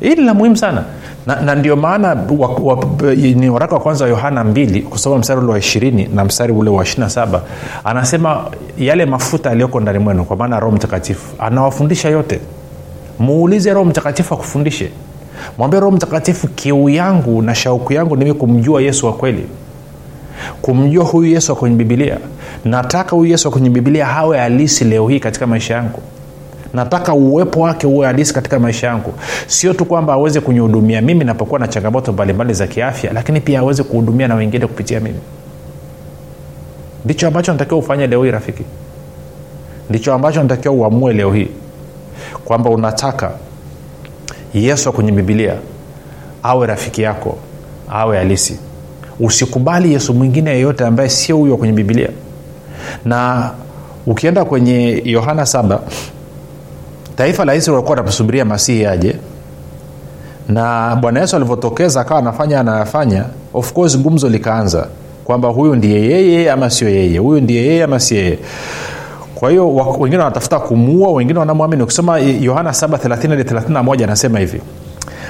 hili 0.00 0.24
la 0.24 0.34
muhimu 0.34 0.56
sana. 0.56 0.84
Na, 1.26 1.40
na 1.40 1.54
ndio 1.54 1.76
maana 1.76 2.08
wa, 2.38 2.48
wa, 2.48 2.84
ni 3.34 3.50
waraka 3.50 3.74
wa 3.74 3.80
kwanza 3.80 4.04
wa 4.04 4.10
yohana 4.10 4.42
2 4.44 4.82
kusoma 4.82 5.18
mstari 5.18 5.40
ule 5.40 5.52
wa 5.52 5.58
ishirini 5.58 6.08
na 6.14 6.24
mstari 6.24 6.52
ule 6.52 6.70
wa 6.70 6.82
ishirina 6.84 7.10
saba 7.10 7.42
anasema 7.84 8.44
yale 8.78 9.06
mafuta 9.06 9.48
yaliyoko 9.48 9.80
ndani 9.80 9.98
mwenu 9.98 10.24
kwa 10.24 10.36
maana 10.36 10.60
roho 10.60 10.76
mtakatifu 10.76 11.26
anawafundisha 11.38 12.08
yote. 12.08 12.40
Muulize 13.18 13.72
roho 13.72 13.84
mtakatifu 13.84 14.34
akufundishe. 14.34 14.90
Mwambie 15.58 15.80
roho 15.80 15.92
mtakatifu 15.96 16.48
kiu 16.48 16.88
yangu 16.88 17.42
na 17.42 17.54
shauku 17.54 17.92
yangu 17.92 18.16
nimi 18.16 18.34
kumjua 18.34 18.82
yesu 18.82 19.06
wa 19.06 19.12
kweli 19.12 19.46
kumjua 20.62 21.04
huyu 21.04 21.32
yesu 21.32 21.56
kwenye 21.56 21.76
bibilia 21.76 22.18
nataka 22.64 23.16
huyu 23.16 23.30
yesu 23.30 23.50
kwenye 23.50 23.70
bibilia 23.70 24.06
hawe 24.06 24.38
halisi 24.38 24.84
leo 24.84 25.08
hii 25.08 25.20
katika 25.20 25.46
maisha 25.46 25.74
yangu. 25.74 26.02
Nataka 26.74 27.14
uwepo 27.14 27.60
wake 27.60 27.86
uwe 27.86 28.06
halisi 28.06 28.34
katika 28.34 28.58
maisha 28.58 28.86
yangu. 28.86 29.14
Sio 29.46 29.72
tu 29.74 29.84
kwamba 29.84 30.12
aweze 30.12 30.40
kunihudumia 30.40 31.00
mimi 31.00 31.24
napokuwa 31.24 31.60
na 31.60 31.68
changamoto 31.68 32.12
mbalimbali 32.12 32.54
za 32.54 32.66
kiafya 32.66 33.12
lakini 33.12 33.40
pia 33.40 33.60
aweze 33.60 33.82
kuhudumia 33.82 34.28
na 34.28 34.34
wengine 34.34 34.66
kupitia 34.66 35.00
mimi. 35.00 35.18
Ndicho 37.04 37.26
ambacho 37.28 37.52
natakiwa 37.52 37.78
ufanye 37.80 38.06
leo 38.06 38.24
hii 38.24 38.30
rafiki. 38.30 38.62
Ndicho 39.90 40.14
ambacho 40.14 40.42
natakiwa 40.42 40.74
uamue 40.74 41.12
leo 41.12 41.32
hii. 41.32 41.48
Kwamba 42.44 42.70
unataka 42.70 43.30
yesu 44.54 44.92
kwenye 44.92 45.12
bibilia 45.12 45.54
awe 46.42 46.66
rafiki 46.66 47.02
yako 47.02 47.38
awe 47.90 48.16
halisi 48.18 48.58
usikubali 49.20 49.92
yesu 49.92 50.14
mwingine 50.14 50.50
yeyote 50.50 50.86
ambaye 50.86 51.08
sio 51.08 51.36
huyo 51.36 51.56
kwenye 51.56 51.72
bibilia 51.74 52.08
na 53.04 53.50
ukienda 54.06 54.44
kwenye 54.44 55.02
yohana 55.04 55.46
saba 55.46 55.80
taifa 57.16 57.44
la 57.44 57.54
israel 57.54 57.74
walikuwa 57.74 57.96
wanamsubiria 57.96 58.44
masihi 58.44 58.86
aje. 58.86 59.16
Na 60.48 60.96
bwana 60.96 61.20
yesu 61.20 61.36
alivyotokeza 61.36 62.00
akawa 62.00 62.20
anafanya 62.20 62.60
anayafanya 62.60 63.24
of 63.54 63.72
course 63.72 63.98
gumzo 63.98 64.28
likaanza 64.28 64.86
kwamba 65.24 65.48
huyu 65.48 65.74
ndiye 65.74 66.00
yeye 66.10 66.50
ama 66.50 66.70
sio 66.70 66.88
yeye 66.88 67.18
huyu 67.18 67.40
ndiye 67.40 67.66
yeye 67.66 67.82
ama 67.84 68.00
si 68.00 68.14
yeye. 68.14 68.38
Kwa 69.34 69.50
hiyo 69.50 69.74
wengine 69.74 70.22
wanatafuta 70.22 70.58
kumuua 70.60 71.12
wengine 71.12 71.38
wanamwamini. 71.38 71.82
Ukisoma 71.82 72.18
yohana 72.18 72.70
7 72.70 74.04
anasema 74.04 74.38
hivi 74.38 74.60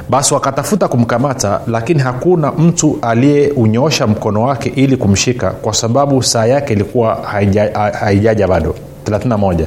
basi 0.08 0.34
wakatafuta 0.34 0.88
kumkamata 0.88 1.60
lakini 1.66 2.00
hakuna 2.00 2.52
mtu 2.52 2.98
aliyeunyoosha 3.02 4.06
mkono 4.06 4.42
wake 4.42 4.72
ili 4.76 4.96
kumshika 4.96 5.50
kwa 5.50 5.74
sababu 5.74 6.22
saa 6.22 6.46
yake 6.46 6.72
ilikuwa 6.72 7.14
haija- 7.32 7.92
haijaja 7.92 8.48
bado. 8.48 8.74
31 9.04 9.66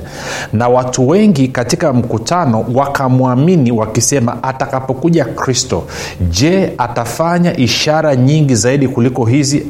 na 0.54 0.68
watu 0.68 1.08
wengi 1.10 1.48
katika 1.48 1.94
mkutano 1.94 2.66
wakamwamini 2.74 3.72
wakisema 3.72 4.44
atakapokuja 4.44 5.26
kristo 5.26 5.84
je 6.30 6.74
atafanya 6.78 7.58
ishara 7.58 8.16
nyingi 8.16 8.56
zaidi 8.56 8.88
kuliko 8.88 9.26
hizi 9.26 9.66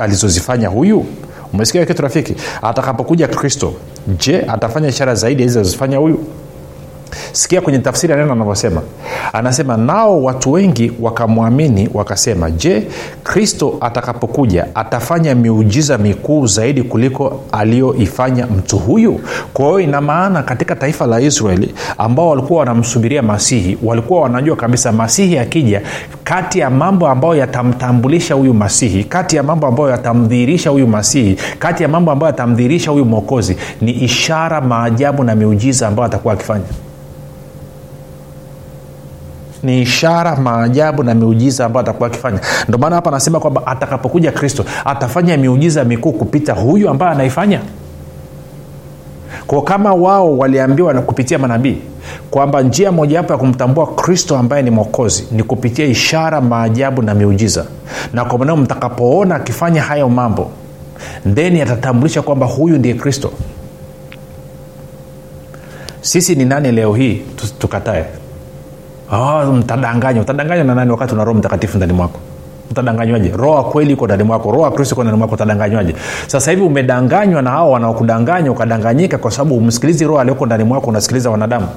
alizozifanya 0.00 0.68
huyu? 0.68 1.04
Umesikia 1.52 1.86
kitu 1.86 2.02
rafiki? 2.02 2.34
Atakapokuja 2.62 3.28
kristo 3.28 3.72
je 4.18 4.44
atafanya 4.48 4.88
ishara 4.88 5.14
zaidi 5.14 5.42
ya 5.42 5.46
alizozifanya 5.48 5.98
huyu 5.98 6.18
sikia 7.32 7.60
kwenye 7.60 7.78
tafsiri 7.78 8.10
ya 8.12 8.18
neno 8.18 8.32
anavyosema. 8.32 8.82
Anasema 9.32 9.76
nao 9.76 10.22
watu 10.22 10.52
wengi 10.52 10.92
wakamwamini 11.00 11.88
wakasema 11.94 12.50
je 12.50 12.86
kristo 13.24 13.76
atakapokuja 13.80 14.66
atafanya 14.74 15.34
miujiza 15.34 15.98
mikuu 15.98 16.46
zaidi 16.46 16.82
kuliko 16.82 17.40
aliyoifanya 17.52 18.46
mtu 18.46 18.78
huyu 18.78 19.20
kwa 19.52 19.66
hiyo 19.66 19.80
ina 19.80 20.00
maana 20.00 20.42
katika 20.42 20.76
taifa 20.76 21.06
la 21.06 21.20
israeli 21.20 21.74
ambao 21.98 22.28
walikuwa 22.30 22.58
wanamsubiria 22.60 23.22
masihi 23.22 23.78
walikuwa 23.82 24.20
wanajua 24.20 24.56
kabisa 24.56 24.92
masihi 24.92 25.38
akija 25.38 25.82
kati 26.24 26.58
ya 26.58 26.70
mambo 26.70 27.08
ambayo 27.08 27.34
yatamtambulisha 27.34 28.34
huyu 28.34 28.54
masihi 28.54 29.04
kati 29.04 29.36
ya 29.36 29.42
mambo 29.42 29.66
ambayo 29.66 29.90
yatamdhihirisha 29.90 30.70
huyu 30.70 30.86
masihi 30.86 31.36
kati 31.58 31.82
ya 31.82 31.88
mambo 31.88 32.10
ambayo 32.12 32.30
yatamdhihirisha 32.30 32.90
huyu 32.90 33.04
mwokozi 33.04 33.56
ni 33.80 33.92
ishara 33.92 34.60
maajabu 34.60 35.24
na 35.24 35.34
miujiza 35.34 35.88
ambayo 35.88 36.06
atakuwa 36.06 36.34
akifanya 36.34 36.64
ni 39.64 39.82
ishara 39.82 40.36
maajabu 40.36 41.02
na 41.02 41.14
miujiza 41.14 41.64
ambayo 41.66 41.82
atakuwa 41.86 42.06
akifanya. 42.08 42.40
Ndio 42.68 42.78
maana 42.78 42.96
hapa 42.96 43.10
anasema 43.10 43.40
kwamba 43.40 43.66
atakapokuja 43.66 44.32
kristo 44.32 44.64
atafanya 44.84 45.36
miujiza 45.36 45.84
mikuu 45.84 46.12
kupita 46.12 46.52
huyu 46.52 46.88
ambaye 46.90 47.12
anaifanya. 47.12 47.60
Kwa 49.46 49.62
kama 49.62 49.94
wao 49.94 50.38
waliambiwa 50.38 50.94
na 50.94 51.02
kupitia 51.02 51.38
manabii 51.38 51.76
kwamba 52.30 52.62
njia 52.62 52.92
mojawapo 52.92 53.32
ya 53.32 53.38
kumtambua 53.38 53.86
kristo 53.86 54.38
ambaye 54.38 54.62
ni 54.62 54.70
mwokozi 54.70 55.24
ni 55.30 55.42
kupitia 55.42 55.86
ishara 55.86 56.40
maajabu 56.40 57.02
na 57.02 57.14
miujiza. 57.14 57.64
Na 58.12 58.24
kwa 58.24 58.38
manao 58.38 58.56
mtakapoona 58.56 59.34
akifanya 59.34 59.82
hayo 59.82 60.08
mambo 60.08 60.50
then 61.34 61.60
atatambulisha 61.60 62.22
kwamba 62.22 62.46
huyu 62.46 62.78
ndiye 62.78 62.94
kristo. 62.94 63.30
Sisi 66.00 66.34
ni 66.34 66.44
nani 66.44 66.72
leo 66.72 66.94
hii? 66.94 67.22
Tukatae 67.58 68.04
oh, 69.12 69.52
mtadanganywa. 69.52 70.22
Utadanganywa 70.22 70.64
na 70.64 70.74
nani 70.74 70.90
wakati 70.90 71.14
una 71.14 71.24
roho 71.24 71.38
mtakatifu 71.38 71.76
ndani 71.76 71.92
mwako? 71.92 72.18
Utadanganywaje? 72.70 73.28
Roho 73.36 73.50
wa 73.54 73.64
kweli 73.64 73.92
iko 73.92 74.04
ndani 74.06 74.22
mwako. 74.22 74.50
Roho 74.50 74.62
wa 74.62 74.70
kristo 74.70 74.94
iko 74.94 75.02
ndani 75.02 75.18
mwako. 75.18 75.34
Utadanganywaje? 75.34 75.94
Sasa 76.26 76.50
hivi 76.50 76.62
umedanganywa 76.62 77.42
na 77.42 77.50
hao 77.50 77.70
wanaokudanganya 77.70 78.50
ukadanganyika 78.52 79.18
kwa 79.18 79.30
sababu 79.30 79.56
umsikilizi 79.56 80.04
roho 80.04 80.20
alioko 80.20 80.46
ndani 80.46 80.64
mwako 80.64 80.86
unasikiliza 80.86 81.30
wanadamu. 81.30 81.68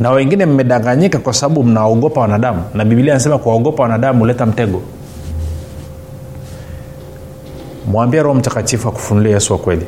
Na 0.00 0.10
wengine 0.10 0.46
mmedanganyika 0.46 1.18
kwa 1.18 1.32
sababu 1.32 1.64
mnaogopa 1.64 2.20
wanadamu. 2.20 2.62
Na 2.74 2.84
bibilia 2.84 3.12
anasema 3.12 3.38
kuwaogopa 3.38 3.82
wanadamu 3.82 4.18
huleta 4.20 4.46
mtego. 4.46 4.82
Mwambie 7.86 8.22
roho 8.22 8.34
mtakatifu 8.34 8.88
akufunulia 8.88 9.34
yesu 9.34 9.52
wa 9.52 9.58
kweli. 9.58 9.86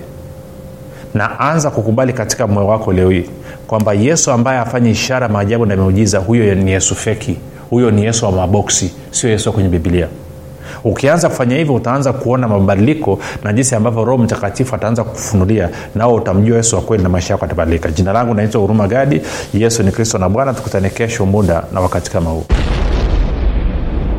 Na 1.15 1.41
anza 1.41 1.71
kukubali 1.71 2.13
katika 2.13 2.47
moyo 2.47 2.67
wako 2.67 2.93
leo 2.93 3.11
hii 3.11 3.31
kwamba 3.67 3.93
yesu 3.93 4.31
ambaye 4.31 4.59
afanye 4.59 4.91
ishara 4.91 5.29
maajabu 5.29 5.67
na 5.67 5.77
miujiza 5.77 6.19
huyo 6.19 6.55
ni 6.55 6.71
yesu 6.71 6.95
feki. 6.95 7.37
Huyo 7.71 7.91
ni 7.91 8.05
yesu 8.05 8.25
wa 8.25 8.33
maboksi 8.33 8.95
sio 9.11 9.31
yesu 9.31 9.49
wa 9.49 9.53
kwenye 9.55 9.69
bibilia 9.69 10.09
ukianza 10.85 11.29
kufanya 11.29 11.57
hivyo 11.57 11.75
utaanza 11.75 12.13
kuona 12.13 12.49
mabadiliko 12.49 13.19
na 13.45 13.53
jinsi 13.53 13.75
ambavyo 13.75 14.05
roho 14.05 14.23
mtakatifu 14.23 14.75
ataanza 14.75 15.05
kufunulia 15.05 15.69
nao 15.95 16.15
utamjua 16.15 16.57
yesu 16.57 16.77
wa 16.77 16.83
kweli 16.83 17.03
na 17.03 17.09
maisha 17.09 17.35
yako 17.35 17.45
atabadilika 17.45 17.91
jina 17.91 18.13
langu 18.13 18.35
naitwa 18.35 18.61
huruma 18.61 18.89
gadi. 18.89 19.21
Yesu 19.55 19.83
ni 19.83 19.91
kristo 19.93 20.19
na 20.19 20.29
bwana. 20.29 20.55
Tukutane 20.55 20.91
kesho 20.91 21.27
muda 21.27 21.63
na 21.75 21.81
wakati 21.81 22.11
kama 22.11 22.31
huu. 22.31 22.45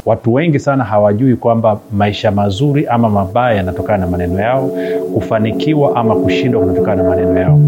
Watu 0.06 0.34
wengi 0.34 0.60
sana 0.60 0.84
hawajui 0.84 1.36
kwamba 1.36 1.80
maisha 1.92 2.32
mazuri 2.32 2.88
ama 2.88 3.10
mabaya 3.10 3.56
yanatokana 3.58 3.98
na 3.98 4.08
maneno 4.08 4.40
yao 4.40 4.72
kufanikiwa 5.14 5.96
ama 5.96 6.16
kushindwa 6.16 6.62
kunatokana 6.62 7.04
na 7.04 7.10
maneno 7.10 7.40
yao 7.40 7.60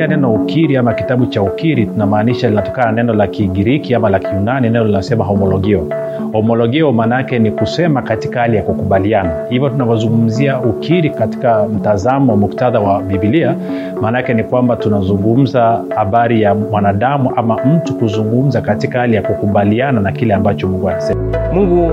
tunapozungumzia 0.00 0.06
neno 0.06 0.32
ukiri 0.34 0.76
ama 0.76 0.94
kitabu 0.94 1.26
cha 1.26 1.42
ukiri 1.42 1.86
tunamaanisha 1.86 2.48
linatokana 2.48 2.86
na 2.86 2.92
neno 2.92 3.14
la 3.14 3.26
kigiriki 3.26 3.94
ama 3.94 4.10
la 4.10 4.18
kiunani 4.18 4.70
neno 4.70 4.84
linasema 4.84 5.24
homologio. 5.24 5.86
Homologio 6.32 6.92
maanaake 6.92 7.38
ni 7.38 7.50
kusema 7.50 8.02
katika 8.02 8.40
hali 8.40 8.56
ya 8.56 8.62
kukubaliana. 8.62 9.30
Hivyo 9.50 9.68
tunavyozungumzia 9.68 10.60
ukiri 10.60 11.10
katika 11.10 11.64
mtazamo 11.68 12.36
muktadha 12.36 12.80
wa 12.80 13.02
bibilia 13.02 13.54
maanaake 14.00 14.34
ni 14.34 14.44
kwamba 14.44 14.76
tunazungumza 14.76 15.84
habari 15.96 16.42
ya 16.42 16.54
mwanadamu 16.54 17.32
ama 17.36 17.56
mtu 17.64 17.94
kuzungumza 17.94 18.60
katika 18.60 18.98
hali 19.00 19.14
ya 19.16 19.22
kukubaliana 19.22 20.00
na 20.00 20.12
kile 20.12 20.34
ambacho 20.34 20.68
mungu 20.68 20.88
anasema. 20.88 21.20
Mungu 21.52 21.92